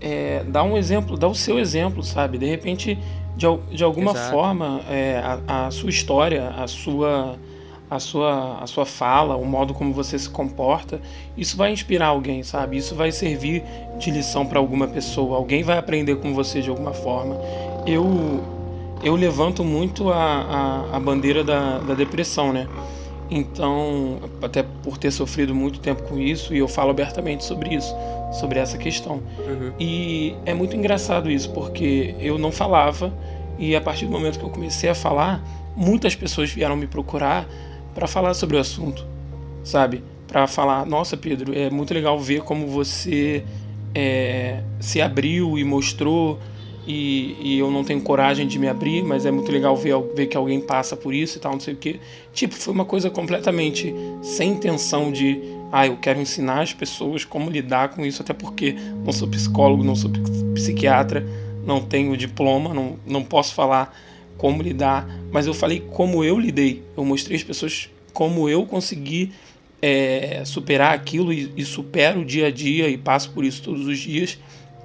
é, 0.00 0.42
dá 0.44 0.62
um 0.62 0.76
exemplo, 0.76 1.16
dá 1.16 1.28
o 1.28 1.34
seu 1.34 1.58
exemplo, 1.58 2.02
sabe? 2.02 2.38
De 2.38 2.46
repente, 2.46 2.98
de, 3.36 3.46
de 3.70 3.84
alguma 3.84 4.12
Exato. 4.12 4.30
forma, 4.30 4.80
é, 4.88 5.20
a, 5.46 5.66
a 5.66 5.70
sua 5.70 5.90
história, 5.90 6.48
a 6.50 6.66
sua, 6.66 7.36
a, 7.90 7.98
sua, 7.98 8.58
a 8.60 8.66
sua 8.66 8.86
fala, 8.86 9.36
o 9.36 9.44
modo 9.44 9.74
como 9.74 9.92
você 9.92 10.18
se 10.18 10.28
comporta, 10.28 11.00
isso 11.36 11.56
vai 11.56 11.72
inspirar 11.72 12.08
alguém, 12.08 12.42
sabe? 12.42 12.76
Isso 12.76 12.94
vai 12.94 13.10
servir 13.12 13.62
de 13.98 14.10
lição 14.10 14.46
para 14.46 14.58
alguma 14.58 14.86
pessoa. 14.86 15.36
Alguém 15.36 15.62
vai 15.62 15.78
aprender 15.78 16.16
com 16.16 16.34
você 16.34 16.60
de 16.60 16.70
alguma 16.70 16.92
forma. 16.92 17.38
Eu, 17.86 18.42
eu 19.02 19.14
levanto 19.16 19.64
muito 19.64 20.10
a, 20.10 20.16
a, 20.92 20.96
a 20.96 21.00
bandeira 21.00 21.42
da, 21.42 21.78
da 21.78 21.94
depressão, 21.94 22.52
né? 22.52 22.68
Então, 23.30 24.18
até 24.42 24.62
por 24.62 24.98
ter 24.98 25.10
sofrido 25.10 25.54
muito 25.54 25.80
tempo 25.80 26.02
com 26.02 26.18
isso, 26.18 26.54
e 26.54 26.58
eu 26.58 26.68
falo 26.68 26.90
abertamente 26.90 27.44
sobre 27.44 27.74
isso, 27.74 27.94
sobre 28.32 28.58
essa 28.58 28.78
questão. 28.78 29.22
Uhum. 29.38 29.72
E 29.78 30.34
é 30.44 30.54
muito 30.54 30.76
engraçado 30.76 31.30
isso, 31.30 31.50
porque 31.50 32.14
eu 32.18 32.38
não 32.38 32.50
falava, 32.50 33.12
e 33.58 33.76
a 33.76 33.80
partir 33.80 34.06
do 34.06 34.12
momento 34.12 34.38
que 34.38 34.44
eu 34.44 34.50
comecei 34.50 34.90
a 34.90 34.94
falar, 34.94 35.42
muitas 35.76 36.14
pessoas 36.14 36.50
vieram 36.50 36.76
me 36.76 36.86
procurar 36.86 37.46
para 37.94 38.06
falar 38.06 38.34
sobre 38.34 38.56
o 38.56 38.60
assunto, 38.60 39.06
sabe? 39.62 40.02
Para 40.26 40.46
falar, 40.46 40.86
nossa, 40.86 41.16
Pedro, 41.16 41.56
é 41.56 41.68
muito 41.68 41.92
legal 41.92 42.18
ver 42.18 42.42
como 42.42 42.66
você 42.66 43.44
é, 43.94 44.62
se 44.80 45.00
abriu 45.00 45.58
e 45.58 45.64
mostrou. 45.64 46.38
E, 46.86 47.36
e 47.40 47.58
eu 47.58 47.70
não 47.70 47.84
tenho 47.84 48.00
coragem 48.00 48.46
de 48.46 48.58
me 48.58 48.68
abrir, 48.68 49.04
mas 49.04 49.24
é 49.24 49.30
muito 49.30 49.50
legal 49.52 49.76
ver, 49.76 49.94
ver 50.16 50.26
que 50.26 50.36
alguém 50.36 50.60
passa 50.60 50.96
por 50.96 51.14
isso 51.14 51.38
e 51.38 51.40
tal, 51.40 51.52
não 51.52 51.60
sei 51.60 51.74
o 51.74 51.76
que. 51.76 52.00
Tipo, 52.32 52.54
foi 52.54 52.74
uma 52.74 52.84
coisa 52.84 53.08
completamente 53.08 53.94
sem 54.20 54.50
intenção 54.52 55.12
de, 55.12 55.40
ah, 55.70 55.86
eu 55.86 55.96
quero 55.96 56.20
ensinar 56.20 56.60
as 56.60 56.72
pessoas 56.72 57.24
como 57.24 57.48
lidar 57.50 57.90
com 57.90 58.04
isso, 58.04 58.20
até 58.22 58.32
porque 58.32 58.74
não 59.04 59.12
sou 59.12 59.28
psicólogo, 59.28 59.84
não 59.84 59.94
sou 59.94 60.10
psi- 60.10 60.44
psiquiatra, 60.54 61.24
não 61.64 61.80
tenho 61.80 62.16
diploma, 62.16 62.74
não, 62.74 62.98
não 63.06 63.22
posso 63.22 63.54
falar 63.54 63.96
como 64.36 64.60
lidar, 64.60 65.08
mas 65.30 65.46
eu 65.46 65.54
falei 65.54 65.80
como 65.92 66.24
eu 66.24 66.36
lidei. 66.36 66.82
Eu 66.96 67.04
mostrei 67.04 67.36
às 67.36 67.44
pessoas 67.44 67.88
como 68.12 68.48
eu 68.48 68.66
consegui 68.66 69.30
é, 69.80 70.42
superar 70.44 70.94
aquilo 70.94 71.32
e, 71.32 71.52
e 71.56 71.64
supero 71.64 72.20
o 72.20 72.24
dia 72.24 72.48
a 72.48 72.50
dia 72.50 72.88
e 72.88 72.98
passo 72.98 73.30
por 73.30 73.44
isso 73.44 73.62
todos 73.62 73.86
os 73.86 73.98
dias. 73.98 74.38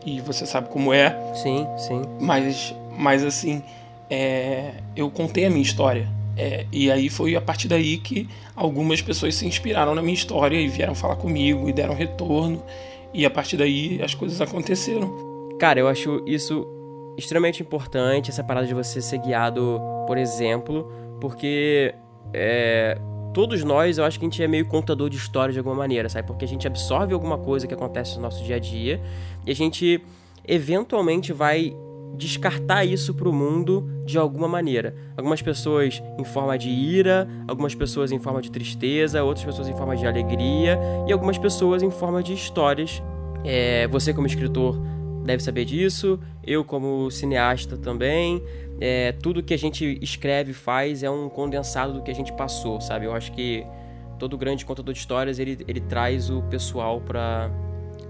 E 0.08 0.22
você 0.22 0.46
sabe 0.46 0.70
como 0.70 0.94
é, 0.94 1.10
Sim, 1.34 1.68
sim. 1.78 2.02
mas, 2.22 2.74
mas 2.98 3.26
assim, 3.26 3.62
é, 4.10 4.72
eu 4.96 5.12
contei 5.12 5.46
a 5.46 5.50
minha 5.50 5.62
história. 5.62 6.08
É, 6.38 6.66
e 6.72 6.90
aí 6.90 7.10
foi 7.10 7.36
a 7.36 7.42
partir 7.42 7.68
daí 7.68 7.98
que 7.98 8.30
algumas 8.56 9.02
pessoas 9.02 9.36
se 9.36 9.46
inspiraram 9.46 9.94
na 9.94 10.02
minha 10.02 10.14
história 10.14 10.56
e 10.56 10.70
vieram 10.70 10.96
falar 10.96 11.18
comigo 11.18 11.68
e 11.68 11.74
deram 11.74 11.94
retorno. 11.94 12.64
E 13.14 13.26
a 13.26 13.30
partir 13.30 13.58
daí 13.58 14.02
as 14.02 14.14
coisas 14.14 14.40
aconteceram. 14.40 15.12
Cara, 15.60 15.82
eu 15.82 15.90
acho 15.90 16.24
isso 16.26 16.66
extremamente 17.18 17.62
importante, 17.62 18.30
essa 18.30 18.44
parada 18.44 18.66
de 18.66 18.74
você 18.74 19.02
ser 19.02 19.18
guiado 19.18 19.82
por 20.08 20.18
exemplo, 20.18 20.90
porque 21.20 21.94
é, 22.34 22.98
todos 23.34 23.64
nós, 23.64 23.98
eu 23.98 24.06
acho 24.06 24.18
que 24.18 24.26
a 24.26 24.30
gente 24.30 24.42
é 24.42 24.48
meio 24.48 24.66
contador 24.66 25.10
de 25.10 25.18
história 25.18 25.52
de 25.52 25.60
alguma 25.60 25.76
maneira, 25.76 26.08
sabe? 26.08 26.26
Porque 26.26 26.46
a 26.46 26.48
gente 26.48 26.66
absorve 26.66 27.14
alguma 27.14 27.38
coisa 27.38 27.68
que 27.68 27.74
acontece 27.74 28.16
no 28.16 28.22
nosso 28.22 28.44
dia 28.44 28.56
a 28.56 28.60
dia 28.60 29.02
e 29.48 29.52
a 29.52 29.56
gente 29.56 30.04
eventualmente 30.46 31.32
vai 31.32 31.74
descartar 32.18 32.84
isso 32.84 33.14
pro 33.14 33.32
mundo 33.32 33.88
de 34.06 34.18
alguma 34.18 34.48
maneira. 34.48 34.94
Algumas 35.16 35.42
pessoas 35.42 36.02
em 36.18 36.24
forma 36.26 36.58
de 36.58 36.70
ira, 36.70 37.28
algumas 37.48 37.74
pessoas 37.74 38.12
em 38.12 38.20
forma 38.20 38.42
de 38.42 38.52
tristeza, 38.52 39.24
outras 39.24 39.46
pessoas 39.46 39.70
em 39.70 39.76
forma 39.76 39.96
de 39.96 40.06
alegria 40.06 40.78
e 41.08 41.14
algumas 41.14 41.38
pessoas 41.38 41.82
em 41.82 41.92
forma 41.92 42.22
de 42.22 42.34
histórias. 42.34 43.02
É, 43.46 43.88
você 43.88 44.14
como 44.14 44.28
escritor 44.28 44.78
deve 45.24 45.42
saber 45.42 45.64
disso, 45.64 46.20
eu 46.44 46.66
como 46.66 47.10
cineasta 47.10 47.78
também. 47.78 48.44
É, 48.80 49.12
tudo 49.12 49.42
que 49.42 49.54
a 49.54 49.58
gente 49.58 49.98
escreve 50.02 50.52
e 50.52 50.54
faz 50.54 51.04
é 51.04 51.10
um 51.10 51.30
condensado 51.30 51.94
do 51.94 52.02
que 52.02 52.12
a 52.12 52.16
gente 52.16 52.34
passou, 52.34 52.82
sabe? 52.82 53.06
Eu 53.06 53.14
acho 53.14 53.32
que 53.32 53.66
todo 54.20 54.38
grande 54.38 54.66
contador 54.66 54.94
de 54.94 55.00
histórias 55.00 55.40
ele, 55.40 55.60
ele 55.68 55.80
traz 55.80 56.30
o 56.30 56.42
pessoal 56.44 57.00
para 57.00 57.52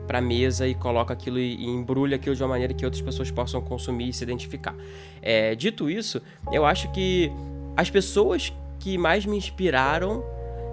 pra 0.07 0.21
mesa 0.21 0.67
e 0.67 0.73
coloca 0.73 1.13
aquilo 1.13 1.37
e, 1.37 1.55
e, 1.55 1.67
embrulha 1.67 2.15
aquilo 2.15 2.35
de 2.35 2.41
uma 2.41 2.49
maneira 2.49 2.73
que 2.73 2.85
outras 2.85 3.01
pessoas 3.01 3.29
possam 3.29 3.61
consumir 3.61 4.09
e 4.09 4.13
se 4.13 4.23
identificar. 4.23 4.75
É, 5.21 5.53
dito 5.53 5.89
isso, 5.89 6.21
eu 6.51 6.65
acho 6.65 6.89
que 6.91 7.31
as 7.75 7.89
pessoas 7.89 8.53
que 8.79 8.97
mais 8.97 9.25
me 9.25 9.37
inspiraram 9.37 10.23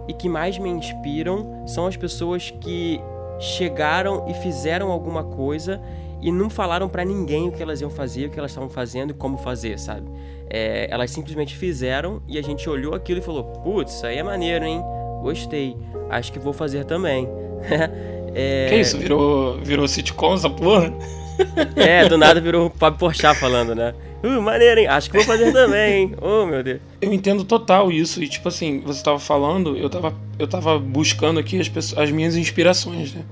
e 0.08 0.14
que 0.14 0.28
mais 0.28 0.58
me 0.58 0.70
inspiram 0.70 1.66
são 1.66 1.86
as 1.86 1.96
pessoas 1.96 2.50
que 2.50 3.00
chegaram 3.40 4.26
e 4.28 4.34
fizeram 4.34 4.90
alguma 4.90 5.24
coisa 5.24 5.80
e 6.22 6.32
não 6.32 6.48
falaram 6.48 6.88
para 6.88 7.04
ninguém 7.04 7.48
o 7.48 7.52
que 7.52 7.62
elas 7.62 7.80
iam 7.80 7.90
fazer, 7.90 8.26
o 8.26 8.30
que 8.30 8.38
elas 8.38 8.50
estavam 8.50 8.70
fazendo 8.70 9.10
e 9.10 9.14
como 9.14 9.36
fazer, 9.36 9.78
sabe? 9.78 10.08
É, 10.48 10.86
elas 10.90 11.10
simplesmente 11.10 11.54
fizeram 11.54 12.22
e 12.26 12.38
a 12.38 12.42
gente 12.42 12.68
olhou 12.68 12.94
aquilo 12.94 13.18
e 13.18 13.22
falou: 13.22 13.44
Putz, 13.44 14.04
aí 14.04 14.18
é 14.18 14.22
maneiro, 14.22 14.64
hein? 14.64 14.82
Gostei. 15.20 15.76
Acho 16.08 16.32
que 16.32 16.38
vou 16.38 16.52
fazer 16.52 16.84
também. 16.84 17.28
é... 18.34 18.66
Que 18.68 18.76
isso? 18.76 18.98
Virou, 18.98 19.58
virou 19.62 19.86
sitcom 19.86 20.34
essa 20.34 20.50
porra? 20.50 20.92
é, 21.76 22.08
do 22.08 22.18
nada 22.18 22.40
virou 22.40 22.66
o 22.66 22.70
Fábio 22.70 22.98
Porchat 22.98 23.38
falando, 23.38 23.74
né? 23.74 23.94
Uh, 24.22 24.40
maneiro, 24.40 24.80
hein? 24.80 24.86
Acho 24.86 25.10
que 25.10 25.16
vou 25.16 25.26
fazer 25.26 25.52
também, 25.52 25.94
hein? 25.94 26.14
Oh, 26.22 26.46
meu 26.46 26.62
Deus. 26.62 26.80
Eu 27.00 27.12
entendo 27.12 27.44
total 27.44 27.92
isso. 27.92 28.22
E, 28.22 28.28
tipo 28.28 28.48
assim, 28.48 28.80
você 28.80 29.02
tava 29.02 29.18
falando, 29.18 29.76
eu 29.76 29.90
tava, 29.90 30.14
eu 30.38 30.46
tava 30.46 30.78
buscando 30.78 31.38
aqui 31.38 31.60
as, 31.60 31.68
pessoas, 31.68 32.00
as 32.00 32.10
minhas 32.10 32.34
inspirações, 32.34 33.12
né? 33.12 33.22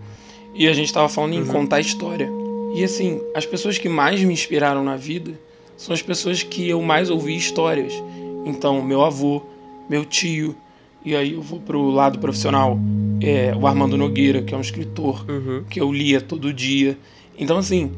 E 0.54 0.68
a 0.68 0.72
gente 0.74 0.92
tava 0.92 1.08
falando 1.08 1.32
em 1.32 1.40
uhum. 1.40 1.46
contar 1.46 1.80
história. 1.80 2.28
E, 2.74 2.84
assim, 2.84 3.22
as 3.34 3.46
pessoas 3.46 3.78
que 3.78 3.88
mais 3.88 4.22
me 4.22 4.34
inspiraram 4.34 4.84
na 4.84 4.96
vida 4.96 5.32
são 5.76 5.94
as 5.94 6.02
pessoas 6.02 6.42
que 6.42 6.68
eu 6.68 6.82
mais 6.82 7.08
ouvi 7.08 7.36
histórias. 7.36 7.94
Então, 8.44 8.82
meu 8.82 9.02
avô, 9.02 9.42
meu 9.88 10.04
tio, 10.04 10.54
e 11.04 11.16
aí 11.16 11.32
eu 11.32 11.42
vou 11.42 11.58
pro 11.58 11.90
lado 11.90 12.18
profissional, 12.18 12.78
é, 13.24 13.54
o 13.54 13.66
Armando 13.66 13.96
Nogueira, 13.96 14.42
que 14.42 14.54
é 14.54 14.56
um 14.56 14.60
escritor 14.60 15.24
uhum. 15.28 15.64
que 15.68 15.80
eu 15.80 15.92
lia 15.92 16.20
todo 16.20 16.52
dia. 16.52 16.98
Então, 17.38 17.58
assim, 17.58 17.90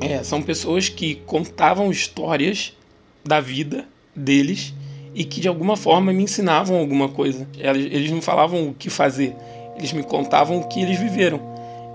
é, 0.00 0.22
são 0.22 0.42
pessoas 0.42 0.88
que 0.88 1.16
contavam 1.26 1.90
histórias 1.90 2.76
da 3.24 3.40
vida 3.40 3.86
deles 4.14 4.74
e 5.14 5.24
que 5.24 5.40
de 5.40 5.48
alguma 5.48 5.76
forma 5.76 6.12
me 6.12 6.22
ensinavam 6.22 6.78
alguma 6.78 7.08
coisa. 7.08 7.46
Eles 7.56 8.10
não 8.10 8.22
falavam 8.22 8.68
o 8.68 8.74
que 8.74 8.90
fazer, 8.90 9.34
eles 9.76 9.92
me 9.92 10.02
contavam 10.02 10.58
o 10.58 10.68
que 10.68 10.80
eles 10.80 10.98
viveram. 10.98 11.40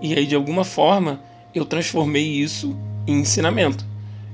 E 0.02 0.13
aí, 0.13 0.26
de 0.26 0.36
alguma 0.36 0.63
forma, 0.63 1.21
eu 1.54 1.65
transformei 1.65 2.23
isso 2.23 2.76
em 3.08 3.19
ensinamento. 3.19 3.86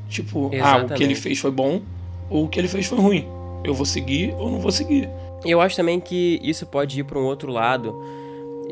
Tipo, 0.09 0.49
Exatamente. 0.53 0.91
ah, 0.91 0.95
o 0.95 0.97
que 0.97 1.03
ele 1.03 1.15
fez 1.15 1.39
foi 1.39 1.51
bom 1.51 1.81
ou 2.29 2.45
o 2.45 2.47
que 2.47 2.59
ele 2.59 2.67
fez 2.67 2.85
foi 2.85 2.99
ruim. 2.99 3.25
Eu 3.63 3.73
vou 3.73 3.85
seguir 3.85 4.33
ou 4.37 4.51
não 4.51 4.59
vou 4.59 4.71
seguir. 4.71 5.09
Eu 5.45 5.59
acho 5.59 5.75
também 5.75 5.99
que 5.99 6.39
isso 6.41 6.65
pode 6.65 6.99
ir 6.99 7.03
para 7.03 7.19
um 7.19 7.23
outro 7.23 7.51
lado 7.51 7.95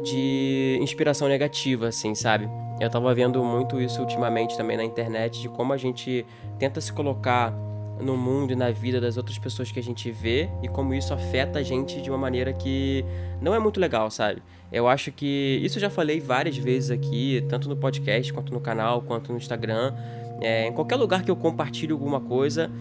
de 0.04 0.78
inspiração 0.82 1.28
negativa, 1.28 1.88
assim, 1.88 2.16
sabe? 2.16 2.50
Eu 2.80 2.90
tava 2.90 3.14
vendo 3.14 3.44
muito 3.44 3.80
isso 3.80 4.02
ultimamente 4.02 4.58
também 4.58 4.78
na 4.78 4.84
internet, 4.84 5.42
de 5.42 5.50
como 5.50 5.74
a 5.74 5.78
gente 5.78 6.26
tenta 6.58 6.82
se 6.82 6.92
colocar 6.92 7.54
no 8.02 8.18
mundo 8.18 8.52
e 8.52 8.56
na 8.56 8.72
vida 8.72 9.00
das 9.00 9.18
outras 9.18 9.38
pessoas 9.38 9.72
que 9.72 9.80
a 9.80 9.84
gente 9.84 10.10
vê 10.10 10.50
e 10.64 10.68
como 10.68 10.94
isso 10.94 11.14
afeta 11.14 11.60
a 11.60 11.64
gente 11.64 12.02
de 12.02 12.10
uma 12.10 12.18
maneira 12.18 12.52
que 12.52 13.06
não 13.40 13.54
é 13.54 13.60
muito 13.60 13.80
legal, 13.80 14.10
sabe? 14.10 14.42
Eu 14.72 14.88
acho 14.88 15.12
que 15.12 15.60
isso 15.64 15.78
eu 15.78 15.82
já 15.82 15.90
falei 15.90 16.20
várias 16.20 16.58
vezes 16.58 16.90
aqui, 16.90 17.46
tanto 17.50 17.70
no 17.70 17.76
podcast, 17.76 18.34
quanto 18.34 18.54
no 18.54 18.60
canal, 18.60 19.02
quanto 19.02 19.32
no 19.32 19.38
Instagram. 19.38 19.94
É, 20.40 20.68
em 20.68 20.74
qualquer 20.74 20.96
lugar 20.96 21.24
que 21.24 21.30
eu 21.30 21.36
compartilho 21.36 21.94
alguma 21.94 22.20
coisa, 22.20 22.72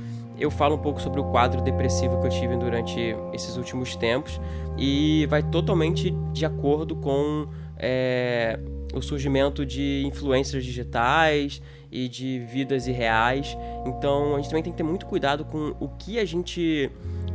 eu 0.40 0.50
falo 0.50 0.76
um 0.76 0.78
pouco 0.78 1.00
sobre 1.00 1.20
o 1.20 1.24
quadro 1.24 1.60
depressivo 1.60 2.18
que 2.18 2.26
eu 2.26 2.30
tive 2.30 2.56
durante 2.56 3.14
esses 3.32 3.56
últimos 3.56 3.94
tempos 3.94 4.40
e 4.78 5.26
vai 5.26 5.42
totalmente 5.42 6.10
de 6.32 6.46
acordo 6.46 6.96
com 6.96 7.46
é, 7.76 8.58
o 8.94 9.02
surgimento 9.02 9.66
de 9.66 10.02
influências 10.06 10.64
digitais 10.64 11.60
e 11.92 12.08
de 12.08 12.38
vidas 12.50 12.86
irreais. 12.86 13.56
Então 13.84 14.34
a 14.34 14.36
gente 14.38 14.48
também 14.48 14.62
tem 14.62 14.72
que 14.72 14.78
ter 14.78 14.82
muito 14.82 15.04
cuidado 15.04 15.44
com 15.44 15.74
o 15.78 15.88
que 15.88 16.18
a 16.18 16.24
gente 16.24 16.90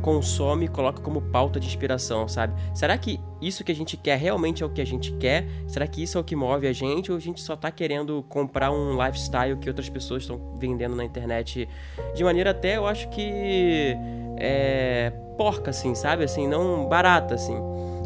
consome 0.06 0.66
e 0.66 0.68
coloca 0.68 1.02
como 1.02 1.20
pauta 1.20 1.58
de 1.58 1.66
inspiração, 1.66 2.28
sabe? 2.28 2.54
Será 2.72 2.96
que 2.96 3.18
isso 3.42 3.64
que 3.64 3.72
a 3.72 3.74
gente 3.74 3.96
quer 3.96 4.16
realmente 4.16 4.62
é 4.62 4.66
o 4.66 4.70
que 4.70 4.80
a 4.80 4.86
gente 4.86 5.10
quer? 5.14 5.44
Será 5.66 5.84
que 5.84 6.00
isso 6.00 6.16
é 6.16 6.20
o 6.20 6.22
que 6.22 6.36
move 6.36 6.68
a 6.68 6.72
gente? 6.72 7.10
Ou 7.10 7.18
a 7.18 7.20
gente 7.20 7.40
só 7.40 7.56
tá 7.56 7.72
querendo 7.72 8.24
comprar 8.28 8.70
um 8.70 9.04
lifestyle 9.04 9.56
que 9.56 9.68
outras 9.68 9.88
pessoas 9.88 10.22
estão 10.22 10.56
vendendo 10.60 10.94
na 10.94 11.04
internet 11.04 11.68
de 12.14 12.22
maneira 12.22 12.52
até, 12.52 12.76
eu 12.76 12.86
acho 12.86 13.08
que. 13.08 13.96
É. 14.38 15.10
porca, 15.36 15.70
assim, 15.70 15.92
sabe? 15.96 16.22
Assim, 16.22 16.46
não 16.46 16.88
barata, 16.88 17.34
assim. 17.34 17.56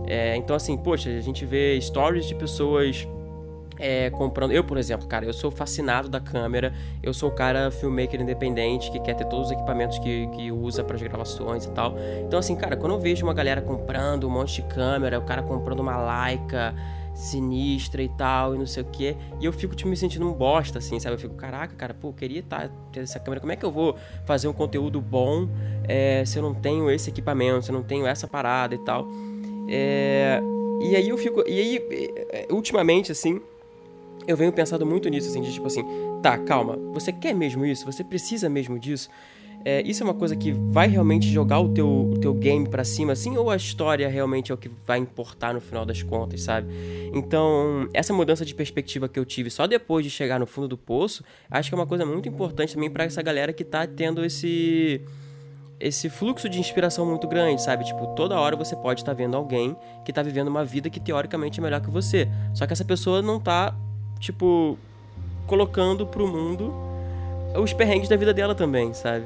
É, 0.07 0.35
então, 0.37 0.57
assim, 0.57 0.79
poxa, 0.79 1.11
a 1.11 1.21
gente 1.21 1.45
vê 1.45 1.79
stories 1.83 2.25
de 2.25 2.35
pessoas 2.35 3.07
é, 3.81 4.11
comprando. 4.11 4.53
Eu, 4.53 4.63
por 4.63 4.77
exemplo, 4.77 5.07
cara, 5.09 5.25
eu 5.25 5.33
sou 5.33 5.51
fascinado 5.51 6.09
da 6.09 6.21
câmera. 6.21 6.73
Eu 7.03 7.15
sou 7.15 7.31
o 7.31 7.33
cara 7.33 7.71
filmmaker 7.71 8.21
independente 8.21 8.91
que 8.91 9.01
quer 9.01 9.15
ter 9.15 9.25
todos 9.25 9.47
os 9.47 9.53
equipamentos 9.53 9.99
que, 9.99 10.27
que 10.29 10.53
usa 10.53 10.85
para 10.85 10.97
as 10.97 11.03
gravações 11.03 11.65
e 11.65 11.71
tal. 11.71 11.97
Então, 12.27 12.39
assim, 12.39 12.55
cara, 12.55 12.77
quando 12.77 12.93
eu 12.93 13.01
vejo 13.01 13.25
uma 13.25 13.35
galera 13.35 13.63
comprando 13.63 14.27
um 14.27 14.31
monte 14.31 14.63
de 14.63 14.69
câmera, 14.69 15.19
o 15.19 15.23
cara 15.23 15.43
comprando 15.43 15.81
uma 15.81 15.97
Leica 15.97 16.75
sinistra 17.15 18.03
e 18.03 18.09
tal, 18.09 18.55
e 18.55 18.59
não 18.59 18.67
sei 18.67 18.83
o 18.83 18.87
que, 18.87 19.17
e 19.41 19.45
eu 19.45 19.53
fico 19.53 19.75
tipo, 19.75 19.91
me 19.91 19.97
sentindo 19.97 20.27
um 20.27 20.33
bosta, 20.33 20.79
assim, 20.79 20.99
sabe? 20.99 21.17
Eu 21.17 21.19
fico, 21.19 21.35
caraca, 21.35 21.75
cara, 21.75 21.93
pô, 21.93 22.13
queria 22.13 22.43
tá, 22.43 22.71
ter 22.93 23.01
essa 23.01 23.19
câmera. 23.19 23.41
Como 23.41 23.53
é 23.53 23.57
que 23.57 23.65
eu 23.65 23.71
vou 23.71 23.97
fazer 24.25 24.49
um 24.49 24.53
conteúdo 24.53 25.01
bom 25.01 25.49
é, 25.87 26.25
se 26.25 26.39
eu 26.39 26.43
não 26.43 26.55
tenho 26.55 26.91
esse 26.91 27.11
equipamento, 27.11 27.63
se 27.63 27.71
eu 27.71 27.75
não 27.75 27.83
tenho 27.83 28.07
essa 28.07 28.27
parada 28.27 28.75
e 28.75 28.79
tal? 28.79 29.07
É, 29.69 30.41
e 30.81 30.97
aí 30.97 31.09
eu 31.09 31.19
fico. 31.19 31.45
E 31.47 31.61
aí, 31.61 32.17
é, 32.31 32.47
ultimamente, 32.51 33.13
assim, 33.13 33.41
eu 34.27 34.37
venho 34.37 34.53
pensando 34.53 34.87
muito 34.87 35.09
nisso, 35.09 35.29
assim, 35.29 35.41
de 35.41 35.53
tipo 35.53 35.67
assim, 35.67 35.85
tá, 36.23 36.39
calma, 36.39 36.77
você 36.93 37.13
quer 37.13 37.35
mesmo 37.35 37.65
isso? 37.65 37.85
Você 37.87 38.05
precisa 38.05 38.49
mesmo 38.49 38.79
disso? 38.79 39.09
É, 39.63 39.83
isso 39.83 40.03
é 40.03 40.05
uma 40.05 40.15
coisa 40.15 40.35
que 40.35 40.53
vai 40.53 40.89
realmente 40.89 41.29
jogar 41.29 41.61
o 41.61 41.69
teu, 41.69 41.87
o 41.87 42.19
teu 42.19 42.33
game 42.33 42.67
para 42.67 42.83
cima, 42.83 43.13
assim, 43.13 43.37
ou 43.37 43.51
a 43.51 43.57
história 43.57 44.09
realmente 44.09 44.51
é 44.51 44.55
o 44.55 44.59
que 44.59 44.71
vai 44.87 44.99
importar 44.99 45.53
no 45.53 45.61
final 45.61 45.85
das 45.85 46.03
contas, 46.03 46.43
sabe? 46.43 46.73
Então, 47.13 47.87
essa 47.93 48.13
mudança 48.13 48.45
de 48.45 48.55
perspectiva 48.55 49.07
que 49.09 49.19
eu 49.19 49.25
tive 49.25 49.51
só 49.51 49.67
depois 49.67 50.05
de 50.05 50.11
chegar 50.11 50.41
no 50.41 50.47
fundo 50.47 50.67
do 50.67 50.79
poço, 50.79 51.23
acho 51.51 51.69
que 51.69 51.75
é 51.75 51.79
uma 51.79 51.87
coisa 51.87 52.07
muito 52.07 52.27
importante 52.29 52.75
também 52.75 52.91
para 52.91 53.05
essa 53.05 53.21
galera 53.21 53.53
que 53.53 53.65
tá 53.65 53.87
tendo 53.87 54.25
esse 54.25 55.03
esse 55.79 56.11
fluxo 56.11 56.47
de 56.47 56.61
inspiração 56.61 57.07
muito 57.07 57.27
grande, 57.27 57.63
sabe? 57.63 57.85
Tipo, 57.85 58.09
toda 58.09 58.39
hora 58.39 58.55
você 58.55 58.77
pode 58.77 59.01
estar 59.01 59.13
tá 59.13 59.17
vendo 59.17 59.35
alguém 59.35 59.75
que 60.05 60.13
tá 60.13 60.23
vivendo 60.23 60.49
uma 60.49 60.63
vida 60.63 60.91
que 60.91 61.01
teoricamente 61.01 61.59
é 61.59 61.63
melhor 61.63 61.81
que 61.81 61.91
você. 61.91 62.29
Só 62.55 62.67
que 62.67 62.75
essa 62.75 62.85
pessoa 62.85 63.23
não 63.23 63.41
tá 63.41 63.75
tipo, 64.21 64.79
colocando 65.47 66.07
pro 66.07 66.29
mundo 66.29 66.73
os 67.57 67.73
perrengues 67.73 68.09
da 68.09 68.17
vida 68.17 68.33
dela 68.33 68.55
também, 68.55 68.95
sabe? 68.95 69.25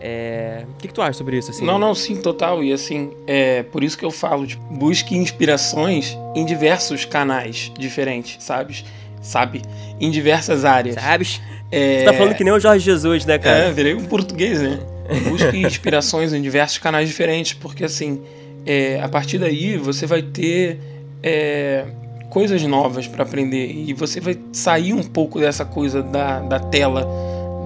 É... 0.00 0.64
O 0.68 0.76
que, 0.78 0.88
que, 0.88 0.94
tu 0.94 1.00
acha 1.00 1.14
sobre 1.14 1.38
isso? 1.38 1.52
Assim? 1.52 1.64
Não, 1.64 1.78
não, 1.78 1.94
sim, 1.94 2.16
total. 2.16 2.62
E 2.62 2.72
assim, 2.72 3.12
é 3.26 3.62
por 3.62 3.84
isso 3.84 3.96
que 3.96 4.04
eu 4.04 4.10
falo, 4.10 4.46
tipo, 4.46 4.62
busque 4.74 5.16
inspirações 5.16 6.18
em 6.34 6.44
diversos 6.44 7.04
canais 7.04 7.72
diferentes, 7.78 8.42
sabes? 8.42 8.84
Sabe? 9.22 9.62
Em 10.00 10.10
diversas 10.10 10.64
áreas. 10.64 10.96
Sabes? 10.96 11.40
É... 11.70 12.00
Você 12.00 12.04
tá 12.04 12.12
falando 12.12 12.34
que 12.34 12.42
nem 12.42 12.52
o 12.52 12.58
Jorge 12.58 12.84
Jesus, 12.84 13.24
né, 13.24 13.38
cara? 13.38 13.66
É, 13.66 13.72
virei 13.72 13.94
um 13.94 14.04
português, 14.04 14.60
né? 14.60 14.80
Busque 15.28 15.58
inspirações 15.58 16.32
em 16.34 16.42
diversos 16.42 16.78
canais 16.78 17.08
diferentes, 17.08 17.52
porque 17.54 17.84
assim, 17.84 18.20
é, 18.66 19.00
a 19.00 19.08
partir 19.08 19.38
daí 19.38 19.76
você 19.76 20.04
vai 20.04 20.20
ter 20.20 20.80
é, 21.22 21.84
coisas 22.32 22.62
novas 22.62 23.06
para 23.06 23.24
aprender 23.24 23.70
e 23.70 23.92
você 23.92 24.18
vai 24.18 24.38
sair 24.54 24.94
um 24.94 25.02
pouco 25.02 25.38
dessa 25.38 25.66
coisa 25.66 26.02
da, 26.02 26.40
da 26.40 26.58
tela 26.58 27.06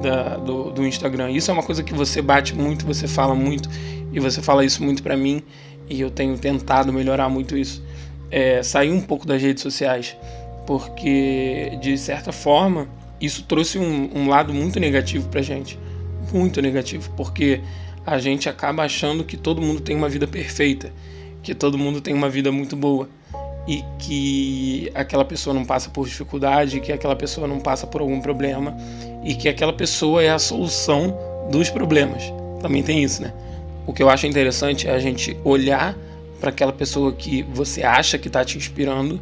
da, 0.02 0.36
do, 0.38 0.72
do 0.72 0.84
Instagram. 0.84 1.30
Isso 1.30 1.52
é 1.52 1.54
uma 1.54 1.62
coisa 1.62 1.84
que 1.84 1.94
você 1.94 2.20
bate 2.20 2.52
muito, 2.52 2.84
você 2.84 3.06
fala 3.06 3.32
muito 3.32 3.70
e 4.12 4.18
você 4.18 4.42
fala 4.42 4.64
isso 4.64 4.82
muito 4.82 5.04
para 5.04 5.16
mim 5.16 5.40
e 5.88 6.00
eu 6.00 6.10
tenho 6.10 6.36
tentado 6.36 6.92
melhorar 6.92 7.28
muito 7.28 7.56
isso. 7.56 7.80
É, 8.28 8.60
sair 8.60 8.90
um 8.90 9.00
pouco 9.00 9.24
das 9.24 9.40
redes 9.40 9.62
sociais, 9.62 10.16
porque 10.66 11.78
de 11.80 11.96
certa 11.96 12.32
forma 12.32 12.88
isso 13.20 13.44
trouxe 13.44 13.78
um, 13.78 14.10
um 14.16 14.28
lado 14.28 14.52
muito 14.52 14.80
negativo 14.80 15.28
pra 15.28 15.42
gente, 15.42 15.78
muito 16.32 16.60
negativo, 16.60 17.08
porque 17.16 17.60
a 18.04 18.18
gente 18.18 18.48
acaba 18.48 18.82
achando 18.82 19.22
que 19.22 19.36
todo 19.36 19.62
mundo 19.62 19.80
tem 19.80 19.94
uma 19.94 20.08
vida 20.08 20.26
perfeita, 20.26 20.92
que 21.40 21.54
todo 21.54 21.78
mundo 21.78 22.00
tem 22.00 22.12
uma 22.12 22.28
vida 22.28 22.50
muito 22.50 22.74
boa 22.74 23.08
e 23.66 23.84
que 23.98 24.90
aquela 24.94 25.24
pessoa 25.24 25.52
não 25.52 25.64
passa 25.64 25.90
por 25.90 26.06
dificuldade, 26.06 26.80
que 26.80 26.92
aquela 26.92 27.16
pessoa 27.16 27.48
não 27.48 27.58
passa 27.58 27.86
por 27.86 28.00
algum 28.00 28.20
problema 28.20 28.76
e 29.24 29.34
que 29.34 29.48
aquela 29.48 29.72
pessoa 29.72 30.22
é 30.22 30.30
a 30.30 30.38
solução 30.38 31.16
dos 31.50 31.68
problemas. 31.68 32.22
Também 32.62 32.82
tem 32.82 33.02
isso, 33.02 33.22
né? 33.22 33.32
O 33.86 33.92
que 33.92 34.02
eu 34.02 34.08
acho 34.08 34.26
interessante 34.26 34.88
é 34.88 34.92
a 34.92 34.98
gente 34.98 35.36
olhar 35.44 35.96
para 36.40 36.50
aquela 36.50 36.72
pessoa 36.72 37.12
que 37.12 37.42
você 37.42 37.82
acha 37.82 38.18
que 38.18 38.28
está 38.28 38.44
te 38.44 38.56
inspirando, 38.56 39.20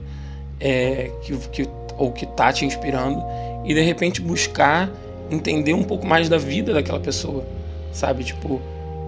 é, 0.61 1.11
que, 1.23 1.37
que, 1.49 1.69
ou 1.97 2.13
que 2.13 2.25
está 2.25 2.53
te 2.53 2.65
inspirando, 2.65 3.23
e 3.65 3.73
de 3.73 3.81
repente 3.81 4.21
buscar 4.21 4.91
entender 5.31 5.73
um 5.73 5.83
pouco 5.83 6.07
mais 6.07 6.29
da 6.29 6.39
vida 6.39 6.73
daquela 6.73 7.01
pessoa, 7.01 7.47
sabe? 7.93 8.25
Tipo, 8.25 8.61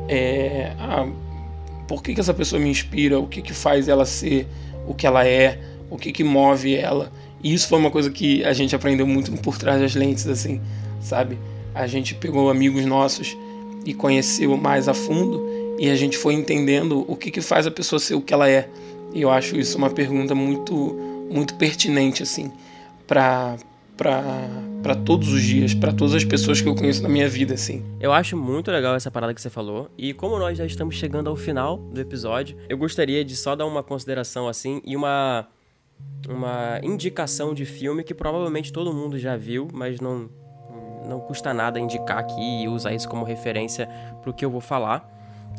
é, 0.09 0.73
ah, 0.79 1.07
por 1.87 2.03
que, 2.03 2.15
que 2.15 2.21
essa 2.21 2.35
pessoa 2.35 2.61
me 2.61 2.71
inspira? 2.71 3.19
O 3.19 3.27
que, 3.27 3.43
que 3.43 3.53
faz 3.53 3.89
ela 3.89 4.05
ser 4.05 4.47
o 4.87 4.95
que 4.95 5.07
ela 5.07 5.27
é, 5.27 5.61
o 5.91 5.97
que, 5.97 6.13
que 6.13 6.25
move 6.25 6.75
ela. 6.75 7.13
E 7.43 7.53
isso 7.53 7.69
foi 7.69 7.79
uma 7.79 7.91
coisa 7.91 8.11
que 8.11 8.45
a 8.45 8.53
gente 8.53 8.75
aprendeu 8.75 9.07
muito 9.07 9.31
por 9.43 9.59
trás 9.59 9.81
das 9.81 9.95
lentes, 9.95 10.27
assim, 10.27 10.61
sabe? 11.01 11.39
A 11.75 11.87
gente 11.87 12.15
pegou 12.15 12.51
amigos 12.51 12.85
nossos 12.85 13.37
e 13.85 13.95
conheceu 13.95 14.57
mais 14.57 14.89
a 14.89 14.95
fundo 14.95 15.47
e 15.79 15.91
a 15.91 15.97
gente 15.97 16.17
foi 16.17 16.35
entendendo 16.35 17.05
o 17.07 17.15
que, 17.15 17.31
que 17.31 17.41
faz 17.41 17.67
a 17.67 17.71
pessoa 17.71 17.99
ser 17.99 18.15
o 18.15 18.21
que 18.21 18.33
ela 18.33 18.49
é. 18.49 18.69
E 19.13 19.23
eu 19.23 19.31
acho 19.31 19.57
isso 19.57 19.79
uma 19.79 19.91
pergunta 19.91 20.35
muito, 20.35 20.97
muito 21.31 21.55
pertinente, 21.55 22.23
assim, 22.23 22.51
para 23.07 23.57
para 24.87 24.95
todos 24.95 25.33
os 25.33 25.43
dias, 25.43 25.75
para 25.75 25.93
todas 25.93 26.15
as 26.15 26.23
pessoas 26.23 26.61
que 26.61 26.69
eu 26.69 26.75
conheço 26.77 27.03
na 27.03 27.09
minha 27.09 27.29
vida, 27.29 27.55
assim. 27.55 27.85
Eu 27.99 28.13
acho 28.13 28.37
muito 28.37 28.71
legal 28.71 28.95
essa 28.95 29.11
parada 29.11 29.35
que 29.35 29.43
você 29.43 29.51
falou. 29.51 29.91
E 29.99 30.15
como 30.15 30.39
nós 30.39 30.57
já 30.57 30.65
estamos 30.65 30.95
chegando 30.95 31.29
ao 31.29 31.35
final 31.35 31.77
do 31.77 32.01
episódio, 32.01 32.57
eu 32.69 32.79
gostaria 32.79 33.25
de 33.25 33.35
só 33.35 33.57
dar 33.57 33.67
uma 33.67 33.83
consideração 33.83 34.47
assim 34.47 34.81
e 34.85 34.95
uma 34.95 35.49
uma 36.29 36.79
indicação 36.85 37.53
de 37.53 37.65
filme 37.65 38.05
que 38.05 38.15
provavelmente 38.15 38.73
todo 38.73 38.93
mundo 38.93 39.19
já 39.19 39.37
viu, 39.37 39.67
mas 39.73 39.99
não 39.99 40.31
não 41.05 41.19
custa 41.19 41.53
nada 41.53 41.81
indicar 41.81 42.19
aqui 42.19 42.63
e 42.63 42.69
usar 42.69 42.95
isso 42.95 43.09
como 43.09 43.25
referência 43.25 43.89
para 44.23 44.31
o 44.31 44.35
que 44.35 44.45
eu 44.45 44.51
vou 44.51 44.61
falar, 44.61 45.09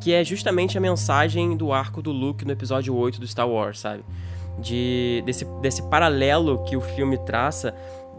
que 0.02 0.14
é 0.14 0.24
justamente 0.24 0.78
a 0.78 0.82
mensagem 0.82 1.58
do 1.58 1.74
arco 1.74 2.02
do 2.02 2.12
Luke 2.12 2.46
no 2.46 2.52
episódio 2.54 2.96
8 2.96 3.20
do 3.20 3.28
Star 3.28 3.50
Wars, 3.50 3.80
sabe? 3.80 4.06
De, 4.58 5.22
desse, 5.26 5.46
desse 5.62 5.84
paralelo 5.84 6.64
que 6.64 6.76
o 6.76 6.82
filme 6.82 7.18
traça 7.18 7.74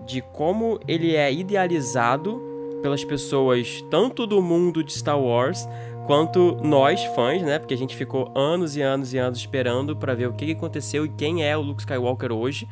de 0.08 0.22
como 0.22 0.80
ele 0.88 1.14
é 1.14 1.30
idealizado 1.30 2.42
pelas 2.82 3.04
pessoas 3.04 3.84
tanto 3.90 4.26
do 4.26 4.40
mundo 4.40 4.82
de 4.82 4.92
Star 4.92 5.20
Wars 5.20 5.68
quanto 6.06 6.56
nós 6.62 7.04
fãs, 7.14 7.42
né? 7.42 7.58
Porque 7.58 7.74
a 7.74 7.76
gente 7.76 7.94
ficou 7.94 8.32
anos 8.34 8.74
e 8.74 8.80
anos 8.80 9.12
e 9.12 9.18
anos 9.18 9.38
esperando 9.38 9.94
para 9.94 10.14
ver 10.14 10.26
o 10.26 10.32
que 10.32 10.50
aconteceu 10.50 11.04
e 11.04 11.08
quem 11.10 11.44
é 11.44 11.54
o 11.54 11.60
Luke 11.60 11.82
Skywalker 11.82 12.32
hoje. 12.32 12.66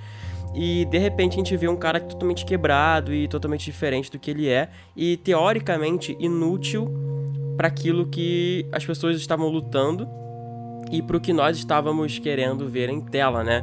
E 0.54 0.86
de 0.86 0.96
repente 0.96 1.34
a 1.34 1.36
gente 1.36 1.54
vê 1.54 1.68
um 1.68 1.76
cara 1.76 2.00
totalmente 2.00 2.46
quebrado 2.46 3.12
e 3.12 3.28
totalmente 3.28 3.66
diferente 3.66 4.10
do 4.10 4.18
que 4.18 4.30
ele 4.30 4.48
é 4.48 4.70
e 4.96 5.18
teoricamente 5.18 6.16
inútil 6.18 6.90
para 7.58 7.68
aquilo 7.68 8.06
que 8.06 8.66
as 8.72 8.84
pessoas 8.84 9.18
estavam 9.18 9.48
lutando 9.48 10.08
e 10.90 11.02
para 11.02 11.18
o 11.18 11.20
que 11.20 11.34
nós 11.34 11.58
estávamos 11.58 12.18
querendo 12.18 12.66
ver 12.68 12.88
em 12.88 13.02
tela, 13.02 13.44
né? 13.44 13.62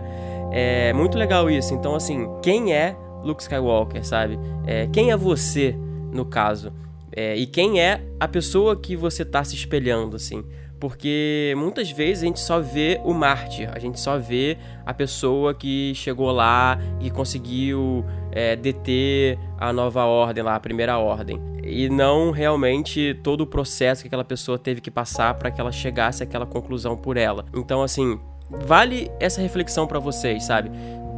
É 0.52 0.94
muito 0.94 1.18
legal 1.18 1.50
isso. 1.50 1.74
Então, 1.74 1.96
assim, 1.96 2.28
quem 2.44 2.74
é 2.74 2.96
Luke 3.24 3.42
Skywalker, 3.42 4.06
sabe? 4.06 4.38
É, 4.66 4.88
quem 4.88 5.12
é 5.12 5.18
você, 5.18 5.76
no 6.12 6.26
caso? 6.26 6.72
É, 7.16 7.36
e 7.36 7.46
quem 7.46 7.80
é 7.80 8.02
a 8.20 8.28
pessoa 8.28 8.76
que 8.76 8.96
você 8.96 9.24
tá 9.24 9.44
se 9.44 9.56
espelhando, 9.56 10.16
assim? 10.16 10.44
Porque 10.80 11.54
muitas 11.56 11.92
vezes 11.92 12.24
a 12.24 12.26
gente 12.26 12.42
só 12.42 12.60
vê 12.60 13.00
o 13.06 13.14
mártir, 13.14 13.70
a 13.74 13.80
gente 13.80 13.98
só 14.00 14.18
vê 14.18 14.58
a 14.86 14.94
pessoa 14.94 15.54
que 15.54 15.94
chegou 15.96 16.30
lá 16.30 16.78
e 17.00 17.10
conseguiu 17.10 18.04
é, 18.34 18.56
deter 18.58 19.40
a 19.58 19.72
nova 19.72 20.04
ordem 20.04 20.44
lá, 20.44 20.56
a 20.56 20.60
primeira 20.60 20.98
ordem. 20.98 21.40
E 21.64 21.88
não 21.88 22.32
realmente 22.32 23.18
todo 23.24 23.42
o 23.42 23.48
processo 23.48 24.02
que 24.02 24.08
aquela 24.08 24.26
pessoa 24.26 24.60
teve 24.60 24.82
que 24.82 24.92
passar 24.92 25.36
para 25.36 25.50
que 25.50 25.62
ela 25.62 25.72
chegasse 25.72 26.22
àquela 26.22 26.46
conclusão 26.46 26.98
por 26.98 27.16
ela. 27.16 27.46
Então, 27.56 27.82
assim, 27.82 28.20
vale 28.50 29.10
essa 29.22 29.42
reflexão 29.42 29.88
para 29.88 30.00
vocês, 30.00 30.44
sabe? 30.44 30.70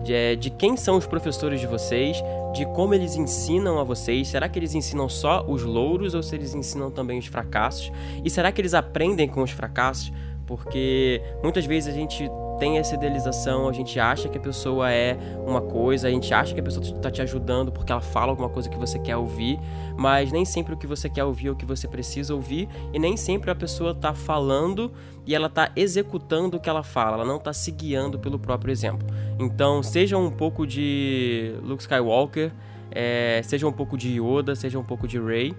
De, 0.06 0.14
é, 0.14 0.36
de 0.36 0.50
quem 0.52 0.78
são 0.78 0.98
os 0.98 1.08
professores 1.08 1.60
de 1.60 1.68
vocês, 1.68 2.24
de 2.54 2.66
como 2.68 2.94
eles 2.94 3.16
ensinam 3.16 3.80
a 3.80 3.84
vocês. 3.84 4.28
Será 4.28 4.48
que 4.48 4.58
eles 4.58 4.76
ensinam 4.76 5.10
só 5.10 5.44
os 5.48 5.64
louros 5.64 6.14
ou 6.14 6.22
se 6.22 6.36
eles 6.36 6.54
ensinam 6.54 6.92
também 6.92 7.18
os 7.18 7.26
fracassos? 7.26 7.92
E 8.24 8.30
será 8.30 8.52
que 8.52 8.62
eles 8.62 8.74
aprendem 8.74 9.28
com 9.28 9.42
os 9.42 9.52
fracassos? 9.52 10.14
Porque 10.46 11.22
muitas 11.44 11.66
vezes 11.66 11.92
a 11.92 11.98
gente 11.98 12.30
tem 12.60 12.78
essa 12.78 12.96
idealização, 12.96 13.68
a 13.68 13.74
gente 13.74 14.00
acha 14.00 14.30
que 14.30 14.38
a 14.38 14.42
pessoa 14.42 14.92
é 14.92 15.18
uma 15.46 15.62
coisa, 15.62 16.08
a 16.08 16.12
gente 16.12 16.34
acha 16.34 16.54
que 16.54 16.60
a 16.60 16.64
pessoa 16.64 16.84
está 16.86 17.12
te 17.12 17.22
ajudando 17.22 17.72
porque 17.72 17.92
ela 17.92 18.02
fala 18.02 18.32
alguma 18.32 18.50
coisa 18.50 18.70
que 18.70 18.78
você 18.78 18.98
quer 19.00 19.18
ouvir, 19.18 19.60
mas 19.98 20.32
nem 20.32 20.46
sempre 20.46 20.74
o 20.74 20.78
que 20.78 20.88
você 20.88 21.10
quer 21.10 21.24
ouvir 21.24 21.48
é 21.48 21.52
o 21.52 21.56
que 21.56 21.66
você 21.66 21.88
precisa 21.88 22.34
ouvir, 22.34 22.70
e 22.94 23.00
nem 23.00 23.18
sempre 23.18 23.52
a 23.52 23.56
pessoa 23.56 23.92
está 23.92 24.14
falando 24.14 24.92
e 25.26 25.34
ela 25.34 25.48
está 25.48 25.72
executando 25.76 26.58
o 26.58 26.60
que 26.60 26.70
ela 26.70 26.84
fala, 26.84 27.18
ela 27.18 27.26
não 27.26 27.38
está 27.38 27.52
se 27.52 27.72
guiando 27.72 28.20
pelo 28.20 28.38
próprio 28.38 28.72
exemplo. 28.72 29.08
Então, 29.40 29.82
seja 29.82 30.18
um 30.18 30.30
pouco 30.30 30.66
de 30.66 31.56
Luke 31.62 31.82
Skywalker, 31.82 32.52
é, 32.92 33.42
seja 33.44 33.68
um 33.68 33.72
pouco 33.72 33.98
de 33.98 34.20
Yoda, 34.20 34.56
seja 34.56 34.80
um 34.80 34.84
pouco 34.84 35.08
de 35.08 35.20
Rey, 35.20 35.54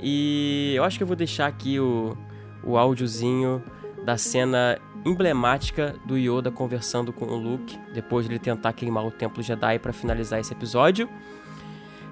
e 0.00 0.74
eu 0.76 0.84
acho 0.84 0.96
que 0.96 1.02
eu 1.02 1.06
vou 1.06 1.16
deixar 1.16 1.46
aqui 1.46 1.78
o, 1.80 2.16
o 2.62 2.76
áudiozinho 2.76 3.62
da 4.04 4.16
cena 4.16 4.78
emblemática 5.04 5.94
do 6.04 6.16
Yoda 6.16 6.50
conversando 6.50 7.12
com 7.12 7.26
o 7.26 7.36
Luke, 7.36 7.78
depois 7.92 8.26
de 8.26 8.32
ele 8.32 8.38
tentar 8.38 8.72
queimar 8.72 9.06
o 9.06 9.10
Templo 9.10 9.42
Jedi 9.42 9.78
para 9.78 9.92
finalizar 9.92 10.40
esse 10.40 10.52
episódio. 10.52 11.08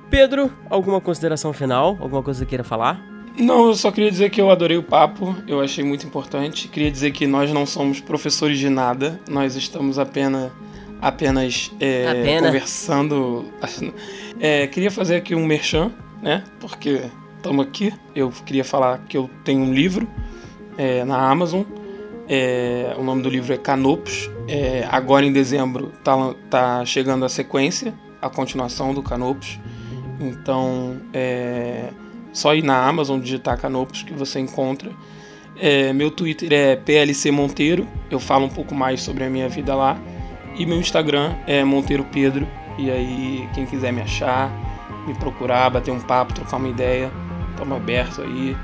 Pedro, 0.08 0.52
alguma 0.70 1.00
consideração 1.00 1.52
final? 1.52 1.96
Alguma 2.00 2.22
coisa 2.22 2.44
que 2.44 2.50
queira 2.50 2.64
falar? 2.64 3.04
Não, 3.38 3.66
eu 3.66 3.74
só 3.74 3.90
queria 3.90 4.10
dizer 4.10 4.30
que 4.30 4.40
eu 4.40 4.50
adorei 4.50 4.78
o 4.78 4.82
papo, 4.82 5.36
eu 5.46 5.60
achei 5.60 5.84
muito 5.84 6.06
importante. 6.06 6.68
Queria 6.68 6.90
dizer 6.90 7.10
que 7.10 7.26
nós 7.26 7.52
não 7.52 7.66
somos 7.66 8.00
professores 8.00 8.58
de 8.58 8.70
nada, 8.70 9.20
nós 9.28 9.56
estamos 9.56 9.98
apenas, 9.98 10.50
apenas, 11.02 11.70
é, 11.78 12.08
apenas. 12.08 12.46
conversando. 12.46 13.44
É, 14.38 14.66
queria 14.66 14.90
fazer 14.90 15.16
aqui 15.16 15.34
um 15.34 15.46
merchan, 15.46 15.90
né? 16.22 16.44
Porque 16.60 17.10
estamos 17.38 17.66
aqui. 17.66 17.90
Eu 18.14 18.30
queria 18.44 18.64
falar 18.64 18.98
que 19.08 19.16
eu 19.16 19.30
tenho 19.42 19.62
um 19.62 19.72
livro 19.72 20.06
é, 20.76 21.04
na 21.04 21.30
Amazon 21.30 21.62
é, 22.28 22.94
o 22.98 23.02
nome 23.02 23.22
do 23.22 23.28
livro 23.28 23.52
é 23.52 23.56
Canopus. 23.56 24.30
É, 24.48 24.86
agora 24.90 25.24
em 25.24 25.32
dezembro 25.32 25.92
tá, 26.02 26.34
tá 26.50 26.84
chegando 26.84 27.24
a 27.24 27.28
sequência, 27.28 27.94
a 28.20 28.28
continuação 28.28 28.92
do 28.92 29.02
Canopus. 29.02 29.58
Então 30.20 31.00
é 31.12 31.90
só 32.32 32.54
ir 32.54 32.62
na 32.62 32.86
Amazon 32.86 33.18
digitar 33.18 33.58
Canopus 33.58 34.02
que 34.02 34.12
você 34.12 34.38
encontra. 34.38 34.90
É, 35.58 35.92
meu 35.92 36.10
Twitter 36.10 36.52
é 36.52 36.76
PLC 36.76 37.30
Monteiro, 37.30 37.88
eu 38.10 38.20
falo 38.20 38.44
um 38.44 38.48
pouco 38.50 38.74
mais 38.74 39.00
sobre 39.00 39.24
a 39.24 39.30
minha 39.30 39.48
vida 39.48 39.74
lá. 39.74 39.98
E 40.58 40.66
meu 40.66 40.78
Instagram 40.78 41.34
é 41.46 41.64
Monteiro 41.64 42.04
Pedro. 42.12 42.46
E 42.78 42.90
aí, 42.90 43.48
quem 43.54 43.64
quiser 43.64 43.90
me 43.90 44.02
achar, 44.02 44.50
me 45.06 45.14
procurar, 45.14 45.70
bater 45.70 45.90
um 45.90 46.00
papo, 46.00 46.34
trocar 46.34 46.58
uma 46.58 46.68
ideia, 46.68 47.10
estamos 47.50 47.76
aberto 47.76 48.20
aí. 48.20 48.56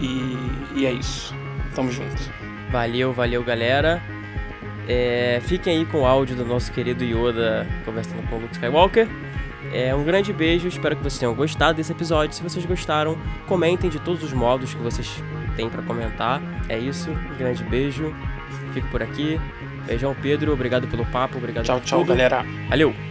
E, 0.00 0.80
e 0.80 0.86
é 0.86 0.92
isso. 0.92 1.34
Tamo 1.74 1.90
junto. 1.90 2.49
Valeu, 2.70 3.12
valeu, 3.12 3.42
galera. 3.42 4.02
É, 4.88 5.40
fiquem 5.42 5.78
aí 5.78 5.86
com 5.86 6.00
o 6.00 6.06
áudio 6.06 6.34
do 6.36 6.44
nosso 6.44 6.72
querido 6.72 7.04
Yoda 7.04 7.66
conversando 7.84 8.28
com 8.28 8.36
o 8.36 8.40
Luke 8.40 8.52
Skywalker. 8.54 9.08
É, 9.72 9.94
um 9.94 10.02
grande 10.02 10.32
beijo, 10.32 10.66
espero 10.66 10.96
que 10.96 11.02
vocês 11.02 11.18
tenham 11.18 11.34
gostado 11.34 11.76
desse 11.76 11.92
episódio. 11.92 12.34
Se 12.34 12.42
vocês 12.42 12.64
gostaram, 12.64 13.16
comentem 13.46 13.88
de 13.90 14.00
todos 14.00 14.22
os 14.22 14.32
modos 14.32 14.74
que 14.74 14.82
vocês 14.82 15.22
têm 15.56 15.68
para 15.68 15.82
comentar. 15.82 16.40
É 16.68 16.78
isso, 16.78 17.10
um 17.10 17.36
grande 17.36 17.62
beijo. 17.64 18.14
Fico 18.72 18.88
por 18.88 19.02
aqui. 19.02 19.40
Beijão, 19.86 20.14
Pedro. 20.20 20.52
Obrigado 20.52 20.86
pelo 20.88 21.04
papo, 21.06 21.38
obrigado 21.38 21.64
Tchau, 21.64 21.80
tchau, 21.80 21.98
tudo. 22.00 22.08
galera. 22.08 22.44
Valeu! 22.68 23.09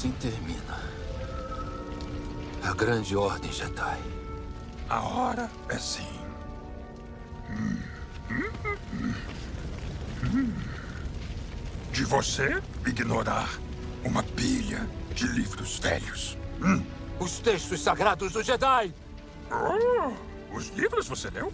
Assim 0.00 0.12
termina 0.12 0.80
a 2.62 2.72
grande 2.72 3.14
ordem 3.14 3.52
Jedi. 3.52 4.00
A 4.88 5.02
hora 5.02 5.50
é 5.68 5.76
sim. 5.76 6.08
De 11.92 12.04
você 12.04 12.62
ignorar 12.86 13.50
uma 14.02 14.22
pilha 14.22 14.88
de 15.14 15.26
livros 15.26 15.78
velhos. 15.78 16.38
Hum. 16.62 16.82
Os 17.18 17.38
textos 17.38 17.82
sagrados 17.82 18.32
do 18.32 18.42
Jedi. 18.42 18.94
Oh, 19.50 20.56
os 20.56 20.68
livros 20.70 21.08
você 21.08 21.28
leu? 21.28 21.52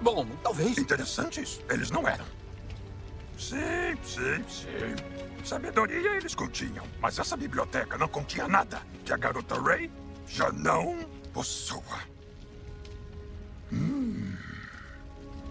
Bom, 0.00 0.24
talvez. 0.44 0.78
Interessantes 0.78 1.60
eles 1.68 1.90
não 1.90 2.06
eram. 2.06 2.37
Sim, 3.38 3.96
sim, 4.02 4.44
sim. 4.48 5.44
Sabedoria 5.44 6.16
eles 6.16 6.34
continham, 6.34 6.84
mas 7.00 7.18
essa 7.18 7.36
biblioteca 7.36 7.96
não 7.96 8.08
continha 8.08 8.48
nada 8.48 8.82
que 9.04 9.12
a 9.12 9.16
garota 9.16 9.54
Ray 9.60 9.90
já 10.26 10.50
não 10.52 10.98
possua. 11.32 12.00
Hum. 13.72 14.34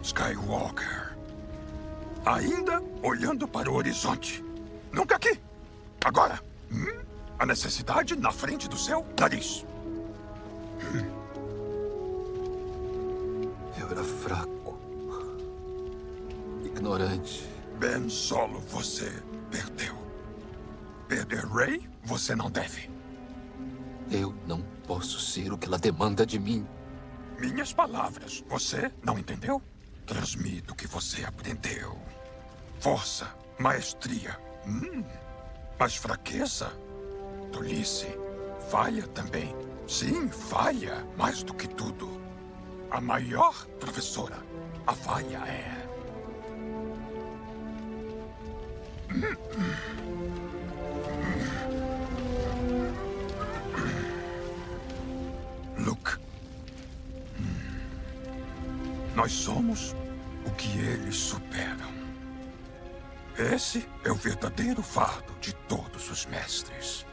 Skywalker. 0.03 1.15
Ainda 2.25 2.81
olhando 3.01 3.47
para 3.47 3.71
o 3.71 3.75
horizonte. 3.75 4.43
Nunca 4.91 5.15
aqui. 5.15 5.39
Agora. 6.03 6.39
Hum? 6.71 7.07
a 7.39 7.45
necessidade 7.45 8.15
na 8.15 8.31
frente 8.31 8.67
do 8.67 8.77
seu 8.77 9.05
nariz. 9.19 9.65
Eu 13.79 13.91
era 13.91 14.03
fraco. 14.03 14.77
Ignorante. 16.65 17.47
Ben 17.79 18.09
Solo, 18.09 18.59
você 18.59 19.11
perdeu. 19.51 19.95
Perder 21.07 21.45
Ray, 21.45 21.87
você 22.03 22.35
não 22.35 22.49
deve. 22.49 22.89
Eu 24.09 24.33
não 24.47 24.61
posso 24.87 25.19
ser 25.19 25.53
o 25.53 25.57
que 25.57 25.67
ela 25.67 25.77
demanda 25.77 26.25
de 26.25 26.39
mim. 26.39 26.65
Minhas 27.39 27.71
palavras, 27.71 28.43
você 28.47 28.91
não 29.03 29.19
entendeu? 29.19 29.61
Transmito 30.07 30.73
o 30.73 30.75
que 30.75 30.87
você 30.87 31.23
aprendeu. 31.23 31.95
Força, 32.79 33.27
maestria. 33.59 34.39
Hum. 34.65 35.03
Mas 35.79 35.95
fraqueza? 35.95 36.71
Tolice. 37.51 38.07
Falha 38.71 39.05
também. 39.07 39.55
Sim, 39.87 40.29
falha. 40.29 41.05
Mais 41.15 41.43
do 41.43 41.53
que 41.53 41.67
tudo. 41.67 42.19
A 42.89 42.99
maior 42.99 43.65
professora. 43.79 44.37
A 44.87 44.93
falha 44.93 45.37
é. 45.45 45.86
Luke. 55.77 56.17
Nós 59.15 59.31
somos 59.31 59.95
o 60.45 60.51
que 60.51 60.77
eles 60.79 61.15
superam. 61.15 61.91
Esse 63.37 63.87
é 64.03 64.11
o 64.11 64.15
verdadeiro 64.15 64.81
fardo 64.83 65.33
de 65.39 65.53
todos 65.67 66.09
os 66.11 66.25
mestres. 66.25 67.05